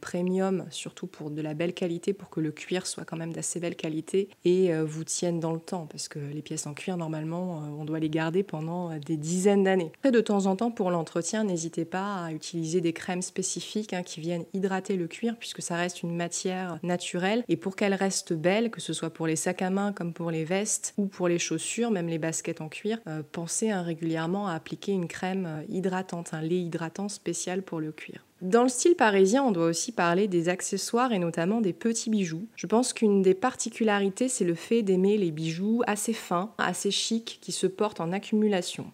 premium 0.00 0.64
surtout 0.78 1.06
pour 1.06 1.30
de 1.30 1.42
la 1.42 1.54
belle 1.54 1.74
qualité, 1.74 2.12
pour 2.12 2.30
que 2.30 2.40
le 2.40 2.52
cuir 2.52 2.86
soit 2.86 3.04
quand 3.04 3.16
même 3.16 3.32
d'assez 3.32 3.60
belle 3.60 3.76
qualité 3.76 4.28
et 4.44 4.72
euh, 4.72 4.84
vous 4.84 5.04
tienne 5.04 5.40
dans 5.40 5.52
le 5.52 5.60
temps, 5.60 5.86
parce 5.86 6.08
que 6.08 6.18
les 6.18 6.42
pièces 6.42 6.66
en 6.66 6.74
cuir, 6.74 6.96
normalement, 6.96 7.62
euh, 7.62 7.66
on 7.78 7.84
doit 7.84 7.98
les 7.98 8.08
garder 8.08 8.42
pendant 8.42 8.90
euh, 8.90 8.98
des 8.98 9.16
dizaines 9.16 9.64
d'années. 9.64 9.92
De 10.04 10.20
temps 10.20 10.46
en 10.46 10.56
temps, 10.56 10.70
pour 10.70 10.90
l'entretien, 10.90 11.44
n'hésitez 11.44 11.84
pas 11.84 12.24
à 12.24 12.32
utiliser 12.32 12.80
des 12.80 12.92
crèmes 12.92 13.22
spécifiques 13.22 13.92
hein, 13.92 14.02
qui 14.02 14.20
viennent 14.20 14.44
hydrater 14.54 14.96
le 14.96 15.08
cuir, 15.08 15.36
puisque 15.38 15.60
ça 15.60 15.76
reste 15.76 16.02
une 16.02 16.16
matière 16.16 16.78
naturelle. 16.82 17.44
Et 17.48 17.56
pour 17.56 17.76
qu'elle 17.76 17.94
reste 17.94 18.32
belle, 18.32 18.70
que 18.70 18.80
ce 18.80 18.92
soit 18.92 19.10
pour 19.10 19.26
les 19.26 19.36
sacs 19.36 19.62
à 19.62 19.70
main 19.70 19.92
comme 19.92 20.12
pour 20.12 20.30
les 20.30 20.44
vestes 20.44 20.94
ou 20.96 21.06
pour 21.06 21.28
les 21.28 21.38
chaussures, 21.38 21.90
même 21.90 22.08
les 22.08 22.18
baskets 22.18 22.60
en 22.60 22.68
cuir, 22.68 22.98
pensez 23.32 23.70
hein, 23.70 23.82
régulièrement 23.82 24.46
à 24.46 24.54
appliquer 24.54 24.92
une 24.92 25.08
crème 25.08 25.64
hydratante, 25.68 26.32
un 26.32 26.40
lait 26.40 26.60
hydratant 26.60 27.08
spécial 27.08 27.62
pour 27.62 27.80
le 27.80 27.92
cuir. 27.92 28.27
Dans 28.40 28.62
le 28.62 28.68
style 28.68 28.94
parisien, 28.94 29.42
on 29.42 29.50
doit 29.50 29.66
aussi 29.66 29.90
parler 29.90 30.28
des 30.28 30.48
accessoires 30.48 31.12
et 31.12 31.18
notamment 31.18 31.60
des 31.60 31.72
petits 31.72 32.08
bijoux. 32.08 32.46
Je 32.54 32.68
pense 32.68 32.92
qu'une 32.92 33.20
des 33.20 33.34
particularités, 33.34 34.28
c'est 34.28 34.44
le 34.44 34.54
fait 34.54 34.82
d'aimer 34.82 35.18
les 35.18 35.32
bijoux 35.32 35.82
assez 35.88 36.12
fins, 36.12 36.52
assez 36.56 36.92
chics, 36.92 37.38
qui 37.42 37.50
se 37.50 37.66
portent 37.66 38.00
en 38.00 38.12
accumulation 38.12 38.92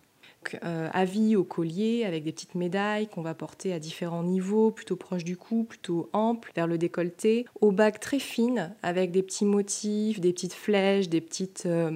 euh, 0.64 0.88
avis 0.92 1.36
au 1.36 1.44
collier 1.44 2.04
avec 2.04 2.24
des 2.24 2.32
petites 2.32 2.54
médailles 2.54 3.08
qu'on 3.08 3.22
va 3.22 3.34
porter 3.34 3.72
à 3.72 3.78
différents 3.78 4.22
niveaux, 4.22 4.70
plutôt 4.70 4.96
proche 4.96 5.24
du 5.24 5.36
cou, 5.36 5.64
plutôt 5.64 6.08
ample, 6.12 6.50
vers 6.54 6.66
le 6.66 6.78
décolleté, 6.78 7.46
aux 7.60 7.72
bagues 7.72 7.98
très 7.98 8.18
fines 8.18 8.74
avec 8.82 9.10
des 9.10 9.22
petits 9.22 9.44
motifs, 9.44 10.20
des 10.20 10.32
petites 10.32 10.52
flèches, 10.52 11.08
des 11.08 11.20
petites, 11.20 11.64
euh, 11.66 11.90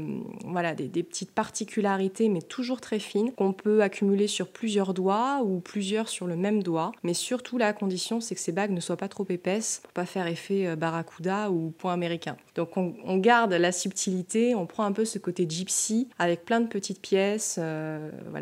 des, 0.77 1.03
petites 1.03 1.33
particularités, 1.33 2.29
mais 2.29 2.43
toujours 2.43 2.81
très 2.81 2.99
fines, 2.99 3.33
qu'on 3.33 3.53
peut 3.53 3.83
accumuler 3.83 4.27
sur 4.27 4.49
plusieurs 4.49 4.95
doigts 4.95 5.43
ou 5.45 5.61
plusieurs 5.61 6.09
sur 6.09 6.27
le 6.27 6.37
même 6.37 6.63
doigt. 6.63 6.93
Mais 7.03 7.15
surtout, 7.15 7.59
la 7.59 7.73
condition, 7.73 8.21
c'est 8.21 8.35
que 8.35 8.41
ces 8.41 8.53
bagues 8.53 8.73
ne 8.73 8.81
soient 8.81 8.97
pas 8.97 9.09
trop 9.09 9.27
épaisses 9.29 9.81
pour 9.83 9.93
pas 9.93 10.07
faire 10.07 10.27
effet 10.27 10.67
euh, 10.67 10.77
barracuda 10.77 11.51
ou 11.51 11.71
point 11.71 11.93
américain. 11.93 12.37
Donc 12.55 12.77
on, 12.77 13.17
garde 13.19 13.53
la 13.53 13.73
subtilité, 13.73 14.55
on 14.55 14.67
prend 14.67 14.85
un 14.85 14.93
peu 14.93 15.05
ce 15.05 15.19
côté 15.19 15.47
gypsy 15.49 16.09
avec 16.19 16.45
plein 16.45 16.61
de 16.61 16.67
petites 16.67 17.01
pièces 17.01 17.59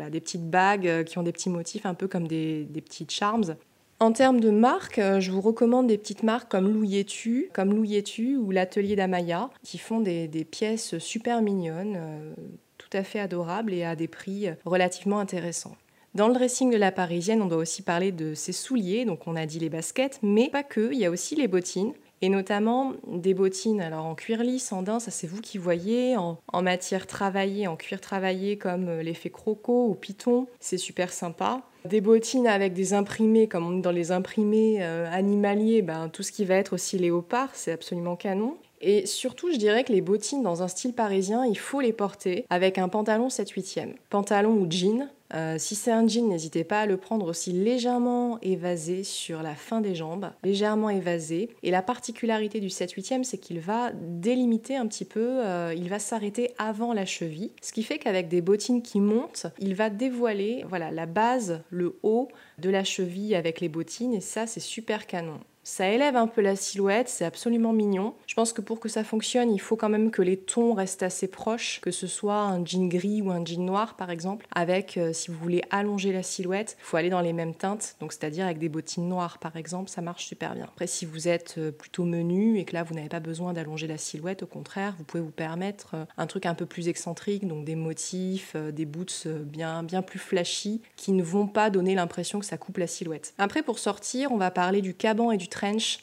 des 0.09 0.19
petites 0.19 0.49
bagues 0.49 0.87
euh, 0.87 1.03
qui 1.03 1.17
ont 1.17 1.23
des 1.23 1.31
petits 1.31 1.49
motifs 1.49 1.85
un 1.85 1.93
peu 1.93 2.07
comme 2.07 2.27
des, 2.27 2.63
des 2.65 2.81
petites 2.81 3.11
charms. 3.11 3.55
En 3.99 4.11
termes 4.11 4.39
de 4.39 4.51
marques, 4.51 4.99
euh, 4.99 5.19
je 5.19 5.31
vous 5.31 5.41
recommande 5.41 5.87
des 5.87 5.97
petites 5.97 6.21
marques 6.21 6.51
comme 6.51 6.71
Louietu, 6.71 7.49
comme 7.53 7.73
ou 7.73 8.51
l'Atelier 8.51 8.95
d'Amaya, 8.95 9.49
qui 9.63 9.79
font 9.79 9.99
des, 9.99 10.27
pièces 10.49 10.99
super 10.99 11.41
mignonnes, 11.41 11.95
euh, 11.97 12.33
tout 12.77 12.89
à 12.93 13.03
fait 13.03 13.19
adorables 13.19 13.73
et 13.73 13.83
à 13.83 13.95
des 13.95 14.07
prix 14.07 14.49
relativement 14.65 15.19
intéressants. 15.19 15.75
Dans 16.13 16.27
le 16.27 16.33
dressing 16.35 16.71
de 16.71 16.77
la 16.77 16.91
parisienne, 16.91 17.41
on 17.41 17.47
doit 17.47 17.57
aussi 17.57 17.81
parler 17.81 18.11
de 18.11 18.33
ses 18.33 18.53
souliers, 18.53 19.05
donc 19.05 19.27
on 19.27 19.35
a 19.35 19.45
dit 19.45 19.59
les 19.59 19.69
baskets, 19.69 20.19
mais 20.21 20.49
pas 20.49 20.63
que, 20.63 20.91
il 20.91 20.99
y 20.99 21.05
a 21.05 21.11
aussi 21.11 21.35
les 21.35 21.47
bottines 21.47 21.93
et 22.21 22.29
notamment 22.29 22.93
des 23.07 23.33
bottines 23.33 23.81
alors 23.81 24.05
en 24.05 24.15
cuir 24.15 24.43
lisse, 24.43 24.71
en 24.71 24.81
daim, 24.81 24.99
ça 24.99 25.11
c'est 25.11 25.27
vous 25.27 25.41
qui 25.41 25.57
voyez, 25.57 26.17
en, 26.17 26.37
matière 26.61 27.07
travaillée, 27.07 27.67
en 27.67 27.75
cuir 27.75 28.01
travaillé 28.01 28.57
comme 28.57 28.89
euh, 28.89 29.03
l'effet 29.03 29.29
croco 29.29 29.87
ou 29.87 29.95
python, 29.95 30.47
c'est 30.59 30.77
super 30.77 31.13
sympa. 31.13 31.61
Des 31.85 32.01
bottines 32.01 32.47
avec 32.47 32.73
des 32.73 32.93
imprimés, 32.93 33.47
comme 33.47 33.81
dans 33.81 33.91
les 33.91 34.11
imprimés 34.11 34.77
euh, 34.81 35.09
animaliers, 35.11 35.81
ben, 35.81 36.09
tout 36.09 36.23
ce 36.23 36.31
qui 36.31 36.43
va 36.43 36.55
être 36.55 36.73
aussi 36.73 36.97
léopard, 36.97 37.49
c'est 37.53 37.71
absolument 37.71 38.15
canon. 38.15 38.57
Et 38.81 39.05
surtout, 39.05 39.51
je 39.51 39.57
dirais 39.57 39.83
que 39.83 39.91
les 39.91 40.01
bottines 40.01 40.43
dans 40.43 40.63
un 40.63 40.67
style 40.67 40.93
parisien, 40.93 41.45
il 41.45 41.57
faut 41.57 41.81
les 41.81 41.93
porter 41.93 42.45
avec 42.49 42.77
un 42.77 42.89
pantalon 42.89 43.29
7 43.29 43.49
8 43.49 43.77
e 43.77 43.81
Pantalon 44.09 44.53
ou 44.53 44.69
jean, 44.69 45.09
euh, 45.33 45.57
si 45.57 45.75
c'est 45.75 45.91
un 45.91 46.07
jean, 46.07 46.27
n'hésitez 46.27 46.63
pas 46.63 46.81
à 46.81 46.85
le 46.85 46.97
prendre 46.97 47.27
aussi 47.27 47.51
légèrement 47.51 48.39
évasé 48.41 49.03
sur 49.03 49.43
la 49.43 49.55
fin 49.55 49.81
des 49.81 49.95
jambes, 49.95 50.31
légèrement 50.43 50.89
évasé. 50.89 51.49
Et 51.63 51.71
la 51.71 51.81
particularité 51.81 52.59
du 52.59 52.69
7 52.69 52.91
8 52.91 53.23
c'est 53.23 53.37
qu'il 53.37 53.59
va 53.59 53.91
délimiter 53.93 54.75
un 54.75 54.87
petit 54.87 55.05
peu, 55.05 55.45
euh, 55.45 55.73
il 55.75 55.89
va 55.89 55.99
s'arrêter 55.99 56.51
avant 56.57 56.93
la 56.93 57.05
cheville, 57.05 57.51
ce 57.61 57.73
qui 57.73 57.83
fait 57.83 57.97
qu'avec 57.97 58.27
des 58.27 58.41
bottines 58.41 58.81
qui 58.81 58.99
montent, 58.99 59.47
il 59.59 59.75
va 59.75 59.89
dévoiler 59.89 60.63
voilà, 60.67 60.91
la 60.91 61.05
base, 61.05 61.61
le 61.69 61.97
haut 62.03 62.29
de 62.59 62.69
la 62.69 62.83
cheville 62.83 63.35
avec 63.35 63.59
les 63.59 63.69
bottines, 63.69 64.13
et 64.13 64.21
ça 64.21 64.47
c'est 64.47 64.59
super 64.59 65.07
canon. 65.07 65.39
Ça 65.69 65.89
élève 65.89 66.15
un 66.15 66.27
peu 66.27 66.39
la 66.39 66.55
silhouette, 66.55 67.09
c'est 67.09 67.25
absolument 67.25 67.73
mignon. 67.73 68.13
Je 68.25 68.35
pense 68.35 68.53
que 68.53 68.61
pour 68.61 68.79
que 68.79 68.87
ça 68.87 69.03
fonctionne, 69.03 69.51
il 69.51 69.59
faut 69.59 69.75
quand 69.75 69.89
même 69.89 70.11
que 70.11 70.21
les 70.21 70.37
tons 70.37 70.73
restent 70.73 71.03
assez 71.03 71.27
proches, 71.27 71.81
que 71.81 71.91
ce 71.91 72.07
soit 72.07 72.39
un 72.39 72.65
jean 72.65 72.87
gris 72.87 73.21
ou 73.21 73.31
un 73.31 73.43
jean 73.43 73.65
noir 73.65 73.97
par 73.97 74.09
exemple. 74.09 74.47
Avec, 74.55 74.95
euh, 74.95 75.11
si 75.11 75.29
vous 75.29 75.37
voulez 75.37 75.61
allonger 75.69 76.13
la 76.13 76.23
silhouette, 76.23 76.77
il 76.79 76.85
faut 76.85 76.95
aller 76.95 77.09
dans 77.09 77.19
les 77.19 77.33
mêmes 77.33 77.53
teintes, 77.53 77.97
donc 77.99 78.13
c'est-à-dire 78.13 78.45
avec 78.45 78.59
des 78.59 78.69
bottines 78.69 79.09
noires 79.09 79.39
par 79.39 79.57
exemple, 79.57 79.89
ça 79.89 80.01
marche 80.01 80.25
super 80.25 80.55
bien. 80.55 80.63
Après, 80.63 80.87
si 80.87 81.05
vous 81.05 81.27
êtes 81.27 81.55
euh, 81.57 81.71
plutôt 81.71 82.05
menu 82.05 82.59
et 82.59 82.63
que 82.63 82.73
là 82.73 82.83
vous 82.83 82.95
n'avez 82.95 83.09
pas 83.09 83.19
besoin 83.19 83.51
d'allonger 83.51 83.87
la 83.87 83.97
silhouette, 83.97 84.43
au 84.43 84.47
contraire, 84.47 84.95
vous 84.97 85.03
pouvez 85.03 85.21
vous 85.21 85.31
permettre 85.31 85.95
euh, 85.95 86.05
un 86.17 86.27
truc 86.27 86.45
un 86.45 86.55
peu 86.55 86.65
plus 86.65 86.87
excentrique, 86.87 87.45
donc 87.45 87.65
des 87.65 87.75
motifs, 87.75 88.55
des 88.55 88.85
boots 88.85 89.27
bien, 89.27 89.83
bien 89.83 90.01
plus 90.01 90.19
flashy, 90.19 90.81
qui 90.95 91.11
ne 91.11 91.23
vont 91.23 91.45
pas 91.45 91.69
donner 91.69 91.93
l'impression 91.93 92.39
que 92.39 92.45
ça 92.45 92.57
coupe 92.57 92.77
la 92.77 92.87
silhouette. 92.87 93.33
Après, 93.37 93.63
pour 93.63 93.79
sortir, 93.79 94.31
on 94.31 94.37
va 94.37 94.49
parler 94.49 94.81
du 94.81 94.93
caban 94.93 95.31
et 95.31 95.37
du 95.37 95.49